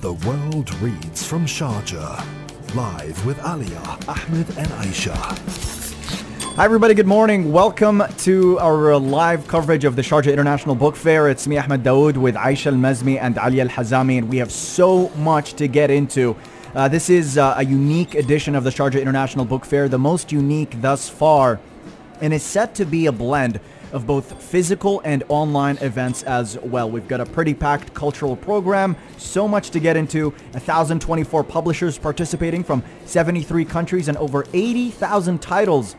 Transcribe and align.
The 0.00 0.12
world 0.12 0.72
reads 0.76 1.26
from 1.26 1.44
Sharjah. 1.44 2.24
Live 2.76 3.26
with 3.26 3.36
Alia, 3.40 3.80
Ahmed, 4.06 4.48
and 4.56 4.68
Aisha. 4.78 5.12
Hi, 6.54 6.64
everybody. 6.64 6.94
Good 6.94 7.08
morning. 7.08 7.50
Welcome 7.50 8.04
to 8.18 8.60
our 8.60 8.92
uh, 8.92 9.00
live 9.00 9.48
coverage 9.48 9.84
of 9.84 9.96
the 9.96 10.02
Sharjah 10.02 10.32
International 10.32 10.76
Book 10.76 10.94
Fair. 10.94 11.28
It's 11.28 11.48
me, 11.48 11.58
Ahmed 11.58 11.82
Dawood, 11.82 12.16
with 12.16 12.36
Aisha 12.36 12.66
Al 12.66 12.74
Mazmi 12.74 13.20
and 13.20 13.38
Ali 13.38 13.60
Al 13.60 13.66
Hazami, 13.66 14.18
and 14.18 14.28
we 14.28 14.36
have 14.36 14.52
so 14.52 15.08
much 15.16 15.54
to 15.54 15.66
get 15.66 15.90
into. 15.90 16.36
Uh, 16.76 16.86
this 16.86 17.10
is 17.10 17.36
uh, 17.36 17.54
a 17.56 17.64
unique 17.64 18.14
edition 18.14 18.54
of 18.54 18.62
the 18.62 18.70
Sharjah 18.70 19.02
International 19.02 19.44
Book 19.44 19.64
Fair, 19.64 19.88
the 19.88 19.98
most 19.98 20.30
unique 20.30 20.80
thus 20.80 21.08
far, 21.08 21.58
and 22.20 22.32
is 22.32 22.44
set 22.44 22.72
to 22.76 22.84
be 22.84 23.06
a 23.06 23.12
blend 23.12 23.58
of 23.92 24.06
both 24.06 24.42
physical 24.42 25.00
and 25.04 25.24
online 25.28 25.78
events 25.78 26.22
as 26.24 26.58
well. 26.58 26.90
We've 26.90 27.08
got 27.08 27.20
a 27.20 27.26
pretty 27.26 27.54
packed 27.54 27.94
cultural 27.94 28.36
program, 28.36 28.96
so 29.16 29.48
much 29.48 29.70
to 29.70 29.80
get 29.80 29.96
into, 29.96 30.30
1,024 30.52 31.44
publishers 31.44 31.98
participating 31.98 32.64
from 32.64 32.82
73 33.04 33.64
countries, 33.64 34.08
and 34.08 34.16
over 34.18 34.44
80,000 34.52 35.40
titles 35.40 35.96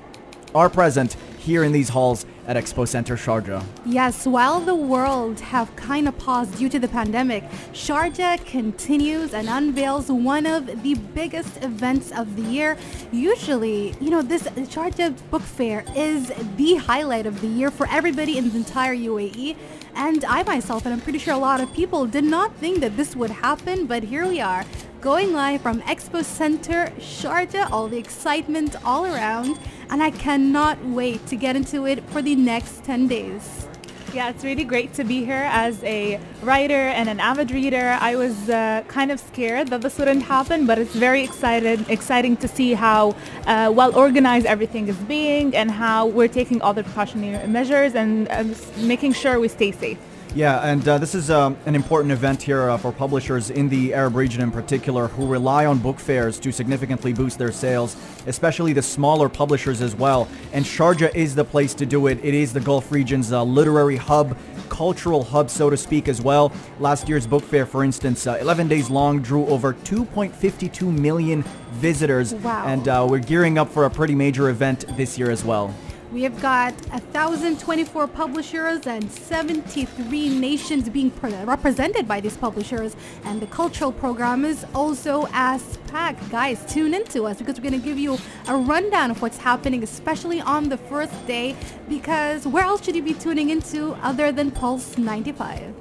are 0.55 0.69
present 0.69 1.15
here 1.37 1.63
in 1.63 1.71
these 1.71 1.89
halls 1.89 2.25
at 2.47 2.57
Expo 2.57 2.87
Center 2.87 3.15
Sharjah. 3.15 3.63
Yes, 3.85 4.25
while 4.25 4.59
the 4.59 4.75
world 4.75 5.39
have 5.39 5.73
kind 5.75 6.07
of 6.07 6.17
paused 6.17 6.57
due 6.57 6.69
to 6.69 6.79
the 6.79 6.87
pandemic, 6.87 7.43
Sharjah 7.73 8.45
continues 8.45 9.33
and 9.33 9.47
unveils 9.47 10.11
one 10.11 10.45
of 10.45 10.83
the 10.83 10.95
biggest 10.95 11.63
events 11.63 12.11
of 12.11 12.35
the 12.35 12.41
year. 12.41 12.77
Usually, 13.11 13.95
you 14.01 14.09
know, 14.09 14.21
this 14.21 14.43
Sharjah 14.43 15.15
Book 15.29 15.43
Fair 15.43 15.85
is 15.95 16.31
the 16.57 16.75
highlight 16.75 17.25
of 17.25 17.41
the 17.41 17.47
year 17.47 17.71
for 17.71 17.87
everybody 17.89 18.37
in 18.37 18.49
the 18.49 18.57
entire 18.57 18.95
UAE. 18.95 19.55
And 19.95 20.23
I 20.25 20.43
myself, 20.43 20.85
and 20.85 20.93
I'm 20.93 21.01
pretty 21.01 21.19
sure 21.19 21.33
a 21.33 21.37
lot 21.37 21.61
of 21.61 21.73
people, 21.73 22.05
did 22.05 22.23
not 22.23 22.55
think 22.55 22.79
that 22.79 22.95
this 22.95 23.15
would 23.15 23.31
happen, 23.31 23.85
but 23.85 24.03
here 24.03 24.27
we 24.27 24.39
are 24.39 24.65
going 25.01 25.31
live 25.31 25.61
from 25.61 25.81
Expo 25.83 26.23
Center, 26.23 26.91
Sharjah, 26.99 27.71
all 27.71 27.87
the 27.87 27.97
excitement 27.97 28.75
all 28.83 29.05
around, 29.05 29.57
and 29.89 30.03
I 30.03 30.11
cannot 30.11 30.83
wait 30.83 31.25
to 31.27 31.37
get 31.37 31.55
into 31.55 31.87
it 31.87 32.03
for 32.09 32.21
the 32.21 32.35
next 32.35 32.83
10 32.83 33.07
days. 33.07 33.67
Yeah, 34.13 34.29
it's 34.29 34.43
really 34.43 34.65
great 34.65 34.93
to 34.95 35.03
be 35.05 35.23
here 35.23 35.47
as 35.51 35.81
a 35.83 36.19
writer 36.41 36.73
and 36.73 37.07
an 37.07 37.19
avid 37.19 37.51
reader. 37.51 37.97
I 38.01 38.15
was 38.15 38.49
uh, 38.49 38.83
kind 38.87 39.11
of 39.11 39.19
scared 39.19 39.69
that 39.69 39.81
this 39.81 39.97
wouldn't 39.97 40.23
happen, 40.23 40.65
but 40.65 40.79
it's 40.79 40.95
very 40.95 41.23
excited, 41.23 41.87
exciting 41.89 42.35
to 42.37 42.47
see 42.47 42.73
how 42.73 43.15
uh, 43.45 43.71
well 43.73 43.95
organized 43.95 44.47
everything 44.47 44.87
is 44.89 44.97
being 44.97 45.55
and 45.55 45.71
how 45.71 46.07
we're 46.07 46.27
taking 46.27 46.61
all 46.61 46.73
the 46.73 46.83
precautionary 46.83 47.47
measures 47.47 47.95
and 47.95 48.27
uh, 48.29 48.43
making 48.79 49.13
sure 49.13 49.39
we 49.39 49.47
stay 49.47 49.71
safe. 49.71 49.99
Yeah, 50.35 50.59
and 50.59 50.87
uh, 50.87 50.99
this 50.99 51.15
is 51.15 51.31
um, 51.31 51.57
an 51.65 51.73
important 51.73 52.11
event 52.11 52.43
here 52.43 52.69
uh, 52.69 52.77
for 52.77 52.91
publishers 52.91 53.49
in 53.49 53.67
the 53.67 53.95
Arab 53.95 54.15
region 54.15 54.43
in 54.43 54.51
particular 54.51 55.07
who 55.07 55.25
rely 55.25 55.65
on 55.65 55.79
book 55.79 55.99
fairs 55.99 56.39
to 56.41 56.51
significantly 56.51 57.13
boost 57.13 57.39
their 57.39 57.51
sales, 57.51 57.95
especially 58.27 58.71
the 58.71 58.81
smaller 58.81 59.27
publishers 59.27 59.81
as 59.81 59.95
well. 59.95 60.27
And 60.53 60.63
Sharjah 60.63 61.15
is 61.15 61.33
the 61.33 61.43
place 61.43 61.73
to 61.73 61.85
do 61.85 62.05
it. 62.05 62.23
It 62.23 62.35
is 62.35 62.53
the 62.53 62.59
Gulf 62.59 62.91
region's 62.91 63.31
uh, 63.31 63.41
literary 63.43 63.97
hub, 63.97 64.37
cultural 64.69 65.23
hub, 65.23 65.49
so 65.49 65.71
to 65.71 65.77
speak, 65.77 66.07
as 66.07 66.21
well. 66.21 66.51
Last 66.79 67.09
year's 67.09 67.25
book 67.25 67.43
fair, 67.43 67.65
for 67.65 67.83
instance, 67.83 68.27
uh, 68.27 68.37
11 68.39 68.67
days 68.67 68.91
long, 68.91 69.23
drew 69.23 69.47
over 69.47 69.73
2.52 69.73 70.95
million 70.95 71.43
visitors. 71.71 72.35
Wow. 72.35 72.65
And 72.67 72.87
uh, 72.87 73.07
we're 73.09 73.17
gearing 73.17 73.57
up 73.57 73.69
for 73.69 73.85
a 73.85 73.89
pretty 73.89 74.13
major 74.13 74.49
event 74.49 74.85
this 74.95 75.17
year 75.17 75.31
as 75.31 75.43
well. 75.43 75.73
We 76.11 76.23
have 76.23 76.41
got 76.41 76.73
1,024 76.89 78.07
publishers 78.07 78.87
and 78.87 79.11
73 79.11 80.29
nations 80.39 80.89
being 80.89 81.11
pre- 81.11 81.35
represented 81.43 82.07
by 82.07 82.19
these 82.19 82.35
publishers. 82.35 82.95
And 83.25 83.39
the 83.39 83.45
cultural 83.45 83.91
program 83.91 84.43
is 84.43 84.65
also 84.73 85.27
as 85.33 85.77
packed. 85.85 86.27
Guys, 86.31 86.65
tune 86.65 86.95
into 86.95 87.25
us 87.25 87.37
because 87.37 87.57
we're 87.57 87.69
going 87.69 87.79
to 87.79 87.85
give 87.85 87.99
you 87.99 88.17
a 88.47 88.55
rundown 88.55 89.11
of 89.11 89.21
what's 89.21 89.37
happening, 89.37 89.83
especially 89.83 90.41
on 90.41 90.69
the 90.69 90.77
first 90.77 91.13
day. 91.27 91.55
Because 91.87 92.47
where 92.47 92.63
else 92.63 92.83
should 92.83 92.95
you 92.95 93.03
be 93.03 93.13
tuning 93.13 93.51
into 93.51 93.93
other 94.01 94.31
than 94.31 94.49
Pulse 94.49 94.97
95? 94.97 95.75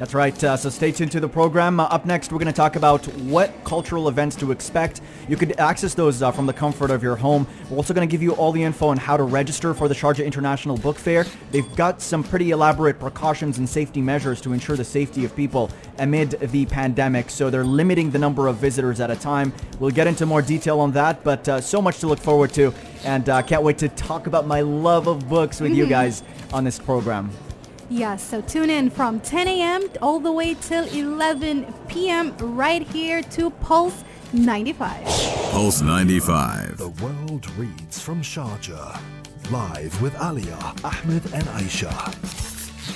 That's 0.00 0.14
right. 0.14 0.42
Uh, 0.42 0.56
so 0.56 0.70
stay 0.70 0.92
tuned 0.92 1.12
to 1.12 1.20
the 1.20 1.28
program. 1.28 1.78
Uh, 1.78 1.82
up 1.82 2.06
next, 2.06 2.32
we're 2.32 2.38
going 2.38 2.46
to 2.46 2.54
talk 2.54 2.74
about 2.74 3.04
what 3.18 3.52
cultural 3.64 4.08
events 4.08 4.34
to 4.36 4.50
expect. 4.50 5.02
You 5.28 5.36
could 5.36 5.60
access 5.60 5.92
those 5.92 6.22
uh, 6.22 6.32
from 6.32 6.46
the 6.46 6.54
comfort 6.54 6.90
of 6.90 7.02
your 7.02 7.16
home. 7.16 7.46
We're 7.68 7.76
also 7.76 7.92
going 7.92 8.08
to 8.08 8.10
give 8.10 8.22
you 8.22 8.32
all 8.32 8.50
the 8.50 8.62
info 8.62 8.88
on 8.88 8.96
how 8.96 9.18
to 9.18 9.24
register 9.24 9.74
for 9.74 9.88
the 9.88 9.94
Sharjah 9.94 10.24
International 10.24 10.78
Book 10.78 10.96
Fair. 10.96 11.26
They've 11.50 11.76
got 11.76 12.00
some 12.00 12.24
pretty 12.24 12.50
elaborate 12.50 12.98
precautions 12.98 13.58
and 13.58 13.68
safety 13.68 14.00
measures 14.00 14.40
to 14.40 14.54
ensure 14.54 14.74
the 14.74 14.84
safety 14.84 15.26
of 15.26 15.36
people 15.36 15.70
amid 15.98 16.30
the 16.30 16.64
pandemic. 16.64 17.28
So 17.28 17.50
they're 17.50 17.62
limiting 17.62 18.10
the 18.10 18.18
number 18.18 18.48
of 18.48 18.56
visitors 18.56 19.00
at 19.00 19.10
a 19.10 19.16
time. 19.16 19.52
We'll 19.80 19.90
get 19.90 20.06
into 20.06 20.24
more 20.24 20.40
detail 20.40 20.80
on 20.80 20.92
that, 20.92 21.22
but 21.22 21.46
uh, 21.46 21.60
so 21.60 21.82
much 21.82 21.98
to 21.98 22.06
look 22.06 22.20
forward 22.20 22.54
to. 22.54 22.72
And 23.04 23.28
uh, 23.28 23.42
can't 23.42 23.62
wait 23.62 23.76
to 23.76 23.90
talk 23.90 24.26
about 24.26 24.46
my 24.46 24.62
love 24.62 25.08
of 25.08 25.28
books 25.28 25.60
with 25.60 25.74
you 25.74 25.86
guys 25.98 26.22
on 26.54 26.64
this 26.64 26.78
program. 26.78 27.30
Yes, 27.90 28.22
so 28.22 28.40
tune 28.40 28.70
in 28.70 28.88
from 28.88 29.18
10 29.18 29.48
a.m. 29.48 29.82
all 30.00 30.20
the 30.20 30.30
way 30.30 30.54
till 30.54 30.84
11 30.86 31.74
p.m. 31.88 32.36
right 32.38 32.86
here 32.86 33.20
to 33.20 33.50
Pulse 33.50 34.04
95. 34.32 35.04
Pulse 35.50 35.82
95. 35.82 36.78
The 36.78 36.88
world 36.88 37.50
reads 37.58 38.00
from 38.00 38.22
Sharjah. 38.22 38.96
Live 39.50 40.00
with 40.00 40.14
Alia, 40.22 40.56
Ahmed, 40.84 41.24
and 41.34 41.44
Aisha. 41.58 42.49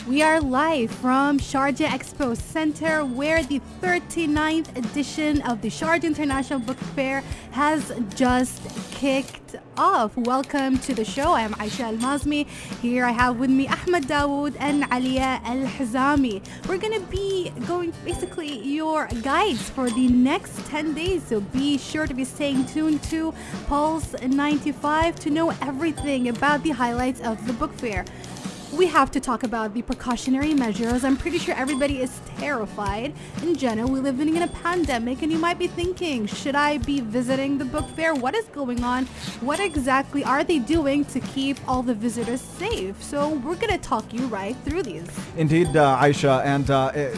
We 0.06 0.22
are 0.22 0.38
live 0.38 0.90
from 0.90 1.38
Sharjah 1.38 1.86
Expo 1.86 2.36
Center 2.36 3.06
where 3.06 3.42
the 3.42 3.62
39th 3.80 4.76
edition 4.76 5.40
of 5.40 5.62
the 5.62 5.68
Sharjah 5.68 6.04
International 6.04 6.58
Book 6.58 6.76
Fair 6.76 7.22
has 7.52 7.90
just 8.14 8.60
kicked 8.90 9.56
off. 9.78 10.14
Welcome 10.14 10.76
to 10.80 10.94
the 10.94 11.06
show. 11.06 11.32
I 11.32 11.40
am 11.40 11.54
Aisha 11.54 11.84
Al 11.84 11.94
Mazmi. 11.94 12.46
Here 12.82 13.06
I 13.06 13.12
have 13.12 13.38
with 13.38 13.48
me 13.48 13.66
Ahmed 13.66 14.04
Dawood 14.04 14.56
and 14.60 14.84
Alia 14.92 15.40
Al 15.42 15.64
Hazami. 15.66 16.46
We're 16.68 16.76
going 16.76 17.00
to 17.00 17.06
be 17.06 17.50
going 17.66 17.94
basically 18.04 18.58
your 18.58 19.06
guides 19.22 19.70
for 19.70 19.88
the 19.88 20.08
next 20.08 20.66
10 20.66 20.92
days. 20.92 21.22
So 21.24 21.40
be 21.40 21.78
sure 21.78 22.06
to 22.06 22.12
be 22.12 22.26
staying 22.26 22.66
tuned 22.66 23.02
to 23.04 23.32
Pulse 23.68 24.14
95 24.20 25.18
to 25.20 25.30
know 25.30 25.48
everything 25.62 26.28
about 26.28 26.62
the 26.62 26.70
highlights 26.72 27.22
of 27.22 27.46
the 27.46 27.54
book 27.54 27.72
fair 27.72 28.04
we 28.76 28.86
have 28.86 29.10
to 29.12 29.20
talk 29.20 29.44
about 29.44 29.72
the 29.72 29.82
precautionary 29.82 30.52
measures. 30.52 31.04
I'm 31.04 31.16
pretty 31.16 31.38
sure 31.38 31.54
everybody 31.54 32.00
is 32.00 32.20
terrified. 32.36 33.14
In 33.42 33.54
general, 33.54 33.88
we 33.88 34.00
live 34.00 34.18
in 34.20 34.42
a 34.42 34.48
pandemic, 34.48 35.22
and 35.22 35.30
you 35.30 35.38
might 35.38 35.58
be 35.58 35.68
thinking, 35.68 36.26
should 36.26 36.56
I 36.56 36.78
be 36.78 37.00
visiting 37.00 37.56
the 37.58 37.64
book 37.64 37.88
fair? 37.90 38.14
What 38.14 38.34
is 38.34 38.46
going 38.46 38.82
on? 38.82 39.06
What 39.40 39.60
exactly 39.60 40.24
are 40.24 40.42
they 40.42 40.58
doing 40.58 41.04
to 41.06 41.20
keep 41.20 41.56
all 41.68 41.82
the 41.82 41.94
visitors 41.94 42.40
safe? 42.40 43.00
So 43.02 43.30
we're 43.30 43.56
gonna 43.56 43.78
talk 43.78 44.12
you 44.12 44.26
right 44.26 44.56
through 44.64 44.82
these. 44.82 45.08
Indeed, 45.36 45.76
uh, 45.76 45.98
Aisha, 45.98 46.44
and 46.44 46.68
uh, 46.70 46.90
eh, 46.94 47.14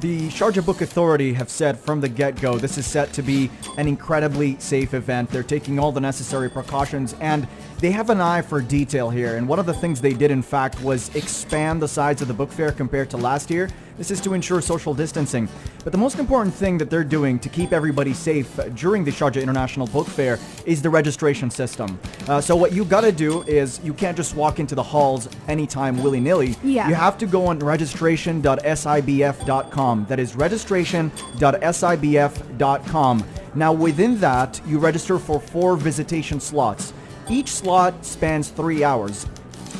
the 0.00 0.28
Sharjah 0.30 0.64
Book 0.64 0.80
Authority 0.80 1.32
have 1.32 1.48
said 1.48 1.78
from 1.78 2.00
the 2.00 2.08
get-go 2.08 2.58
this 2.58 2.76
is 2.76 2.86
set 2.86 3.12
to 3.12 3.22
be 3.22 3.50
an 3.76 3.86
incredibly 3.86 4.58
safe 4.58 4.94
event. 4.94 5.30
They're 5.30 5.42
taking 5.44 5.78
all 5.78 5.92
the 5.92 6.00
necessary 6.00 6.50
precautions 6.50 7.14
and 7.20 7.46
they 7.82 7.90
have 7.90 8.08
an 8.10 8.20
eye 8.20 8.40
for 8.40 8.62
detail 8.62 9.10
here. 9.10 9.36
And 9.36 9.48
one 9.48 9.58
of 9.58 9.66
the 9.66 9.74
things 9.74 10.00
they 10.00 10.14
did, 10.14 10.30
in 10.30 10.40
fact, 10.40 10.80
was 10.82 11.12
expand 11.16 11.82
the 11.82 11.88
size 11.88 12.22
of 12.22 12.28
the 12.28 12.34
book 12.34 12.52
fair 12.52 12.70
compared 12.70 13.10
to 13.10 13.16
last 13.16 13.50
year. 13.50 13.68
This 13.98 14.12
is 14.12 14.20
to 14.20 14.34
ensure 14.34 14.60
social 14.60 14.94
distancing. 14.94 15.48
But 15.82 15.90
the 15.90 15.98
most 15.98 16.20
important 16.20 16.54
thing 16.54 16.78
that 16.78 16.90
they're 16.90 17.02
doing 17.02 17.40
to 17.40 17.48
keep 17.48 17.72
everybody 17.72 18.14
safe 18.14 18.48
during 18.76 19.02
the 19.02 19.10
Sharjah 19.10 19.42
International 19.42 19.88
Book 19.88 20.06
Fair 20.06 20.38
is 20.64 20.80
the 20.80 20.90
registration 20.90 21.50
system. 21.50 21.98
Uh, 22.28 22.40
so 22.40 22.54
what 22.54 22.70
you 22.72 22.84
gotta 22.84 23.10
do 23.10 23.42
is 23.42 23.80
you 23.82 23.92
can't 23.92 24.16
just 24.16 24.36
walk 24.36 24.60
into 24.60 24.76
the 24.76 24.82
halls 24.82 25.28
anytime 25.48 26.00
willy-nilly. 26.02 26.54
Yeah. 26.62 26.88
You 26.88 26.94
have 26.94 27.18
to 27.18 27.26
go 27.26 27.46
on 27.46 27.58
registration.sibf.com. 27.58 30.06
That 30.08 30.20
is 30.20 30.36
registration.sibf.com. 30.36 33.24
Now 33.54 33.72
within 33.72 34.20
that, 34.20 34.60
you 34.66 34.78
register 34.78 35.18
for 35.18 35.40
four 35.40 35.76
visitation 35.76 36.40
slots. 36.40 36.94
Each 37.28 37.48
slot 37.48 38.04
spans 38.04 38.48
three 38.48 38.82
hours. 38.84 39.26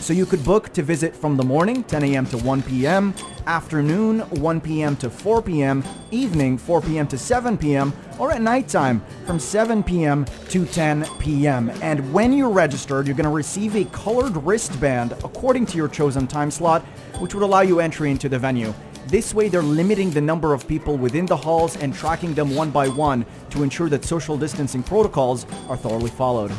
So 0.02 0.12
you 0.12 0.26
could 0.26 0.44
book 0.44 0.72
to 0.72 0.82
visit 0.82 1.14
from 1.14 1.36
the 1.36 1.44
morning, 1.44 1.84
10 1.84 2.02
a.m. 2.02 2.26
to 2.26 2.38
1 2.38 2.62
p.m., 2.62 3.14
afternoon, 3.46 4.20
1 4.20 4.60
p.m. 4.60 4.96
to 4.96 5.08
4 5.08 5.42
p.m., 5.42 5.84
evening, 6.10 6.58
4 6.58 6.80
p.m. 6.80 7.06
to 7.06 7.18
7 7.18 7.56
p.m., 7.56 7.92
or 8.18 8.32
at 8.32 8.42
nighttime 8.42 9.00
from 9.26 9.38
7 9.38 9.82
p.m. 9.82 10.24
to 10.48 10.66
10 10.66 11.06
p.m. 11.18 11.70
And 11.82 12.12
when 12.12 12.32
you're 12.32 12.50
registered, 12.50 13.06
you're 13.06 13.16
going 13.16 13.24
to 13.24 13.30
receive 13.30 13.76
a 13.76 13.84
colored 13.86 14.36
wristband 14.38 15.12
according 15.24 15.66
to 15.66 15.76
your 15.76 15.88
chosen 15.88 16.26
time 16.26 16.50
slot, 16.50 16.82
which 17.18 17.34
would 17.34 17.44
allow 17.44 17.60
you 17.60 17.78
entry 17.78 18.10
into 18.10 18.28
the 18.28 18.38
venue. 18.38 18.74
This 19.06 19.34
way, 19.34 19.48
they're 19.48 19.62
limiting 19.62 20.10
the 20.10 20.20
number 20.20 20.52
of 20.52 20.66
people 20.66 20.96
within 20.96 21.26
the 21.26 21.36
halls 21.36 21.76
and 21.76 21.94
tracking 21.94 22.34
them 22.34 22.54
one 22.54 22.70
by 22.70 22.88
one 22.88 23.26
to 23.50 23.62
ensure 23.62 23.88
that 23.88 24.04
social 24.04 24.36
distancing 24.36 24.82
protocols 24.82 25.44
are 25.68 25.76
thoroughly 25.76 26.10
followed. 26.10 26.52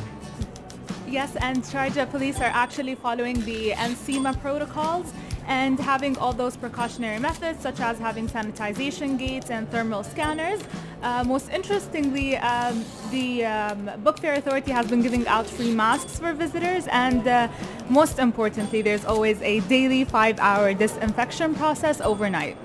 Yes, 1.14 1.36
and 1.36 1.62
Sharjah 1.62 2.10
police 2.10 2.38
are 2.40 2.54
actually 2.64 2.96
following 2.96 3.40
the 3.46 3.70
NCEMA 3.74 4.42
protocols. 4.42 5.14
and 5.46 5.78
having 5.78 6.18
all 6.20 6.32
those 6.32 6.56
precautionary 6.56 7.20
methods 7.20 7.60
such 7.62 7.82
as 7.82 8.00
having 8.00 8.30
sanitization 8.30 9.20
gates 9.20 9.50
and 9.50 9.70
thermal 9.72 10.02
scanners. 10.02 10.62
Uh, 11.02 11.22
most 11.26 11.50
interestingly, 11.50 12.38
um, 12.38 12.86
the 13.12 13.44
um, 13.44 13.92
Book 14.06 14.20
Fair 14.20 14.36
Authority 14.36 14.72
has 14.72 14.88
been 14.88 15.02
giving 15.02 15.28
out 15.28 15.46
free 15.46 15.74
masks 15.74 16.18
for 16.18 16.32
visitors 16.32 16.88
and 16.88 17.28
uh, 17.28 17.50
most 17.90 18.20
importantly, 18.20 18.82
there's 18.82 19.04
always 19.04 19.42
a 19.42 19.60
daily 19.76 20.06
five-hour 20.06 20.76
disinfection 20.76 21.54
process 21.56 22.00
overnight. 22.00 22.56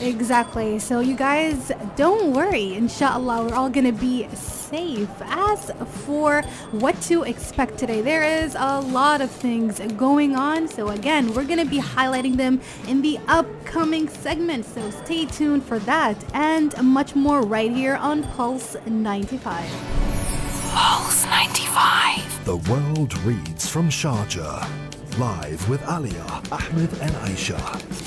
Exactly. 0.00 0.78
So 0.78 1.00
you 1.00 1.16
guys 1.16 1.72
don't 1.96 2.32
worry. 2.32 2.74
Inshallah, 2.74 3.44
we're 3.44 3.54
all 3.54 3.70
going 3.70 3.86
to 3.86 3.98
be 3.98 4.28
safe. 4.34 5.08
As 5.22 5.70
for 6.04 6.42
what 6.72 7.00
to 7.02 7.22
expect 7.22 7.78
today, 7.78 8.02
there 8.02 8.22
is 8.22 8.54
a 8.58 8.80
lot 8.80 9.20
of 9.20 9.30
things 9.30 9.80
going 9.96 10.36
on. 10.36 10.68
So 10.68 10.88
again, 10.88 11.32
we're 11.34 11.44
going 11.44 11.60
to 11.60 11.70
be 11.70 11.78
highlighting 11.78 12.36
them 12.36 12.60
in 12.86 13.00
the 13.00 13.18
upcoming 13.26 14.08
segment. 14.08 14.66
So 14.66 14.90
stay 14.90 15.24
tuned 15.24 15.64
for 15.64 15.78
that 15.80 16.16
and 16.34 16.76
much 16.82 17.14
more 17.14 17.40
right 17.42 17.70
here 17.70 17.96
on 17.96 18.22
Pulse 18.34 18.76
95. 18.86 19.70
Pulse 20.72 21.24
95. 21.24 22.44
The 22.44 22.56
world 22.56 23.16
reads 23.20 23.66
from 23.66 23.88
Sharjah. 23.88 24.68
Live 25.18 25.66
with 25.70 25.82
Alia, 25.88 26.42
Ahmed 26.52 26.92
and 27.00 27.12
Aisha. 27.24 28.05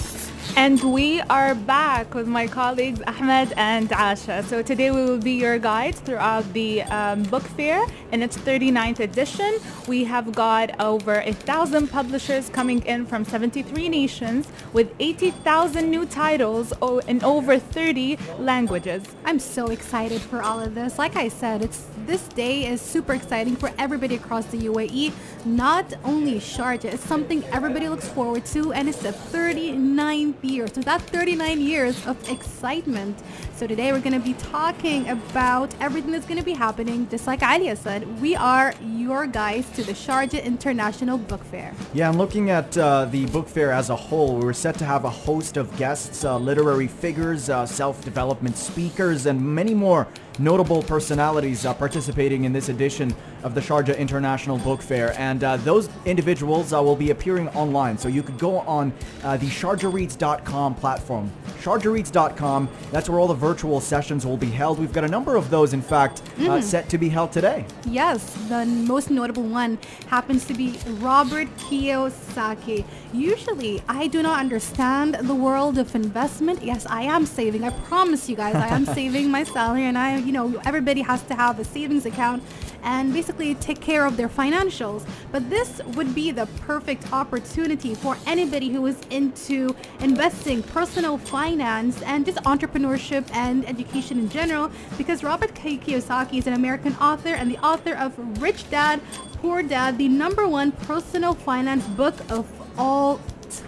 And 0.60 0.84
we 0.92 1.22
are 1.22 1.56
back 1.56 2.14
with 2.14 2.28
my 2.28 2.46
colleagues 2.46 3.02
Ahmed 3.08 3.54
and 3.56 3.90
Asha. 3.92 4.44
So 4.44 4.62
today 4.62 4.92
we 4.92 5.02
will 5.02 5.18
be 5.18 5.32
your 5.32 5.58
guides 5.58 6.02
throughout 6.02 6.52
the 6.52 6.82
um, 6.84 7.24
book 7.24 7.44
fair 7.44 7.82
in 8.12 8.22
its 8.22 8.36
39th 8.36 9.00
edition. 9.00 9.58
We 9.88 10.04
have 10.04 10.34
got 10.36 10.78
over 10.82 11.22
a 11.22 11.32
thousand 11.32 11.88
publishers 11.88 12.50
coming 12.50 12.86
in 12.86 13.06
from 13.06 13.24
73 13.24 13.88
nations 13.88 14.50
with 14.74 14.94
80,000 15.00 15.90
new 15.90 16.06
titles 16.06 16.74
in 17.08 17.24
over 17.24 17.58
30 17.58 18.18
languages. 18.38 19.04
I'm 19.24 19.40
so 19.40 19.68
excited 19.68 20.20
for 20.20 20.42
all 20.42 20.60
of 20.60 20.76
this. 20.76 21.00
Like 21.00 21.16
I 21.16 21.30
said, 21.30 21.62
it's 21.62 21.86
this 22.06 22.28
day 22.30 22.66
is 22.66 22.82
super 22.82 23.14
exciting 23.14 23.56
for 23.56 23.72
everybody 23.78 24.16
across 24.16 24.46
the 24.48 24.58
UAE. 24.58 25.14
Not 25.46 25.94
only 26.04 26.40
Sharjah, 26.40 26.96
it's 26.96 27.06
something 27.06 27.46
everybody 27.46 27.88
looks 27.88 28.10
forward 28.10 28.46
to, 28.48 28.74
and 28.74 28.90
it's 28.90 29.02
the 29.02 29.12
39th 29.12 30.49
So 30.50 30.82
that's 30.82 31.04
39 31.06 31.62
years 31.62 32.08
of 32.08 32.18
excitement. 32.28 33.16
So 33.60 33.68
today 33.68 33.92
we're 33.92 34.00
going 34.00 34.14
to 34.14 34.26
be 34.26 34.36
talking 34.36 35.10
about 35.10 35.76
everything 35.82 36.12
that's 36.12 36.26
going 36.26 36.40
to 36.40 36.46
be 36.46 36.54
happening. 36.54 37.10
Just 37.10 37.28
like 37.28 37.44
Alia 37.44 37.76
said, 37.76 38.22
we 38.22 38.34
are 38.34 38.74
your 38.82 39.28
guys 39.28 39.70
to 39.72 39.84
the 39.84 39.92
Sharjah 39.92 40.42
International 40.42 41.18
Book 41.18 41.44
Fair. 41.44 41.74
Yeah, 41.94 42.08
I'm 42.08 42.18
looking 42.18 42.52
at 42.52 42.78
uh, 42.78 43.04
the 43.04 43.26
book 43.26 43.50
fair 43.50 43.74
as 43.74 43.90
a 43.90 43.98
whole. 43.98 44.38
We 44.38 44.48
are 44.48 44.54
set 44.54 44.76
to 44.78 44.86
have 44.86 45.04
a 45.04 45.10
host 45.10 45.58
of 45.58 45.76
guests, 45.76 46.24
uh, 46.24 46.38
literary 46.38 46.88
figures, 46.88 47.50
uh, 47.50 47.66
self-development 47.66 48.56
speakers, 48.56 49.26
and 49.26 49.42
many 49.42 49.74
more 49.74 50.08
notable 50.40 50.82
personalities 50.82 51.66
uh, 51.66 51.74
participating 51.74 52.46
in 52.46 52.54
this 52.54 52.70
edition 52.70 53.14
of 53.44 53.54
the 53.56 53.62
Sharjah 53.62 53.98
International 53.98 54.58
Book 54.58 54.82
Fair. 54.82 55.14
And 55.20 55.44
uh, 55.44 55.58
those 55.58 55.90
individuals 56.06 56.74
uh, 56.74 56.82
will 56.82 56.96
be 56.96 57.12
appearing 57.12 57.50
online. 57.50 57.98
So 57.98 58.08
you 58.08 58.24
could 58.24 58.40
go 58.40 58.60
on 58.60 58.94
uh, 59.24 59.38
the 59.38 59.48
SharjahReads.com 59.48 60.76
platform. 60.76 61.32
SharjahReads.com, 61.62 62.70
that's 62.92 63.10
where 63.10 63.20
all 63.20 63.28
the 63.28 63.34
virtual 63.50 63.82
sessions 63.82 64.28
will 64.28 64.38
be 64.38 64.52
held. 64.62 64.78
We've 64.78 64.94
got 64.94 65.04
a 65.04 65.14
number 65.18 65.36
of 65.36 65.50
those, 65.50 65.74
in 65.74 65.82
fact, 65.82 66.22
mm. 66.38 66.62
set 66.62 66.88
to 66.90 66.98
be 67.00 67.10
held 67.10 67.32
today. 67.32 67.66
Yes, 67.84 68.20
the 68.48 68.64
most 68.94 69.10
notable 69.10 69.48
one 69.62 69.80
happens 70.06 70.46
to 70.50 70.54
be 70.54 70.68
Robert 71.10 71.48
Kiyosaki. 71.64 72.86
Usually, 73.12 73.82
I 74.00 74.06
do 74.06 74.22
not 74.22 74.38
understand 74.46 75.16
the 75.32 75.34
world 75.34 75.80
of 75.80 75.96
investment. 75.96 76.58
Yes, 76.64 76.86
I 76.86 77.02
am 77.16 77.26
saving. 77.26 77.64
I 77.64 77.72
promise 77.92 78.30
you 78.30 78.36
guys, 78.36 78.54
I 78.54 78.68
am 78.68 78.86
saving 79.00 79.32
my 79.32 79.44
salary 79.44 79.86
and 79.86 79.98
I 79.98 80.10
you 80.28 80.34
know, 80.38 80.62
everybody 80.72 81.02
has 81.02 81.22
to 81.24 81.34
have 81.34 81.60
a 81.60 81.64
savings 81.64 82.06
account 82.06 82.44
and 82.84 83.14
basically 83.14 83.56
take 83.56 83.82
care 83.82 84.06
of 84.06 84.18
their 84.18 84.30
financials. 84.30 85.06
But 85.32 85.50
this 85.50 85.82
would 85.96 86.14
be 86.16 86.32
the 86.32 86.46
perfect 86.62 87.12
opportunity 87.14 87.96
for 87.96 88.18
anybody 88.26 88.70
who 88.70 88.86
is 88.86 89.00
into 89.10 89.76
investing, 90.00 90.64
personal 90.64 91.18
finance, 91.18 92.02
and 92.04 92.26
just 92.26 92.40
entrepreneurship 92.40 93.30
and 93.34 93.68
education 93.68 94.20
in 94.20 94.30
general 94.30 94.72
because 94.98 95.24
Robert 95.24 95.54
Kiyosaki 95.54 96.40
is 96.40 96.48
an 96.48 96.54
American 96.54 96.96
author 96.96 97.30
and 97.30 97.50
the 97.52 97.58
author 97.66 97.96
of 97.96 98.14
Rich 98.42 98.70
Dad, 98.70 99.02
Poor 99.42 99.64
Dad, 99.64 99.98
the 99.98 100.10
number 100.10 100.48
one 100.48 100.72
personal 100.72 101.34
finance 101.34 101.86
book 101.88 102.16
of 102.30 102.46
all 102.78 103.22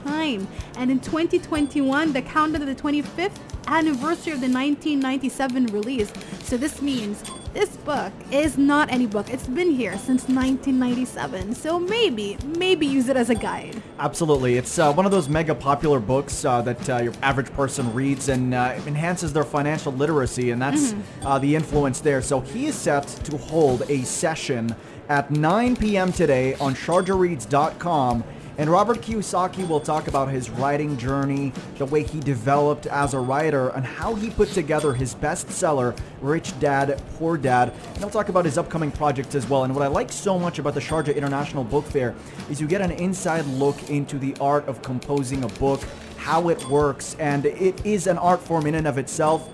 time. 0.04 0.48
And 0.76 0.92
in 0.92 1.00
2021, 1.00 2.14
the 2.14 2.22
countdown 2.22 2.60
to 2.62 2.66
the 2.66 2.76
25th 2.76 3.38
anniversary 3.72 4.34
of 4.34 4.42
the 4.42 4.48
1997 4.48 5.68
release. 5.68 6.12
So 6.44 6.58
this 6.58 6.82
means 6.82 7.24
this 7.54 7.70
book 7.78 8.12
is 8.32 8.58
not 8.58 8.92
any 8.92 9.08
book. 9.08 9.30
It's 9.30 9.48
been 9.48 9.72
here 9.72 9.94
since 9.94 10.28
1997. 10.28 11.56
So 11.56 11.80
maybe, 11.80 12.38
maybe 12.58 12.86
use 12.86 13.10
it 13.10 13.18
as 13.18 13.30
a 13.30 13.36
guide. 13.36 13.82
Absolutely. 14.00 14.58
It's 14.58 14.78
uh, 14.78 14.94
one 14.94 15.06
of 15.06 15.12
those 15.12 15.30
mega 15.30 15.56
popular 15.56 16.00
books 16.00 16.46
uh, 16.46 16.62
that 16.62 16.90
uh, 16.90 16.98
your 16.98 17.14
average 17.22 17.52
person 17.54 17.94
reads 17.94 18.30
and 18.30 18.54
uh, 18.54 18.80
enhances 18.86 19.34
their 19.34 19.44
financial 19.44 19.92
literacy, 19.92 20.52
and 20.52 20.62
that's 20.62 20.94
mm-hmm. 20.94 21.02
Uh, 21.26 21.38
the 21.40 21.56
influence 21.56 22.00
there. 22.00 22.22
So 22.22 22.42
he 22.42 22.66
is 22.66 22.76
set 22.76 23.08
to 23.08 23.38
hold 23.38 23.84
a 23.90 24.04
session 24.04 24.76
at 25.10 25.30
9 25.30 25.76
p.m. 25.76 26.12
today 26.12 26.56
on 26.56 26.74
SharjahReads.com 26.74 28.24
and 28.62 28.70
Robert 28.70 29.02
Kiyosaki 29.02 29.68
will 29.68 29.80
talk 29.80 30.08
about 30.08 30.30
his 30.30 30.52
writing 30.52 30.96
journey, 30.96 31.52
the 31.80 31.86
way 31.88 32.04
he 32.04 32.20
developed 32.20 32.86
as 32.86 33.16
a 33.16 33.20
writer, 33.20 33.70
and 33.70 33.84
how 33.84 34.14
he 34.14 34.30
put 34.30 34.50
together 34.50 34.94
his 34.94 35.16
bestseller, 35.16 35.98
Rich 36.22 36.60
Dad, 36.60 37.02
Poor 37.18 37.38
Dad. 37.38 37.74
And 37.88 37.98
he'll 37.98 38.12
talk 38.12 38.30
about 38.30 38.46
his 38.46 38.60
upcoming 38.60 38.92
projects 38.92 39.34
as 39.34 39.50
well. 39.50 39.64
And 39.64 39.74
what 39.74 39.84
I 39.84 39.88
like 39.88 40.12
so 40.12 40.38
much 40.38 40.60
about 40.60 40.76
the 40.76 40.80
Sharjah 40.80 41.16
International 41.16 41.64
Book 41.64 41.86
Fair 41.86 42.14
is 42.52 42.62
you 42.62 42.68
get 42.68 42.82
an 42.82 42.92
inside 42.92 43.48
look 43.48 43.90
into 43.90 44.20
the 44.20 44.36
art 44.40 44.68
of 44.68 44.84
composing 44.84 45.44
a 45.44 45.48
book, 45.48 45.82
how 46.18 46.50
it 46.50 46.64
works, 46.70 47.16
and 47.18 47.48
it 47.48 47.84
is 47.84 48.06
an 48.06 48.20
art 48.20 48.42
form 48.42 48.68
in 48.68 48.76
and 48.76 48.86
of 48.86 49.00
itself 49.00 49.50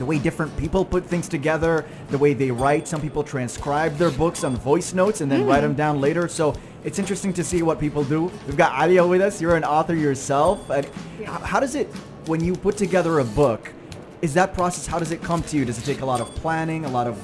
the 0.00 0.06
way 0.06 0.18
different 0.18 0.56
people 0.56 0.82
put 0.82 1.04
things 1.04 1.28
together, 1.28 1.84
the 2.08 2.16
way 2.16 2.32
they 2.32 2.50
write. 2.50 2.88
Some 2.88 3.02
people 3.02 3.22
transcribe 3.22 3.96
their 3.96 4.10
books 4.10 4.44
on 4.44 4.56
voice 4.56 4.94
notes 4.94 5.20
and 5.20 5.30
then 5.30 5.42
mm. 5.42 5.48
write 5.48 5.60
them 5.60 5.74
down 5.74 6.00
later. 6.00 6.26
So 6.26 6.54
it's 6.84 6.98
interesting 6.98 7.32
to 7.34 7.44
see 7.44 7.62
what 7.62 7.78
people 7.78 8.04
do. 8.04 8.30
We've 8.46 8.56
got 8.56 8.82
Alia 8.82 9.06
with 9.06 9.20
us. 9.20 9.40
You're 9.40 9.56
an 9.56 9.64
author 9.64 9.94
yourself. 9.94 10.70
And 10.70 10.86
how 11.24 11.60
does 11.60 11.74
it, 11.74 11.88
when 12.26 12.42
you 12.42 12.54
put 12.54 12.76
together 12.76 13.18
a 13.18 13.24
book, 13.24 13.72
is 14.22 14.34
that 14.34 14.54
process, 14.54 14.86
how 14.86 14.98
does 14.98 15.12
it 15.12 15.22
come 15.22 15.42
to 15.44 15.56
you? 15.56 15.64
Does 15.64 15.78
it 15.78 15.84
take 15.84 16.00
a 16.00 16.06
lot 16.06 16.20
of 16.20 16.34
planning, 16.36 16.84
a 16.84 16.88
lot 16.88 17.06
of 17.06 17.22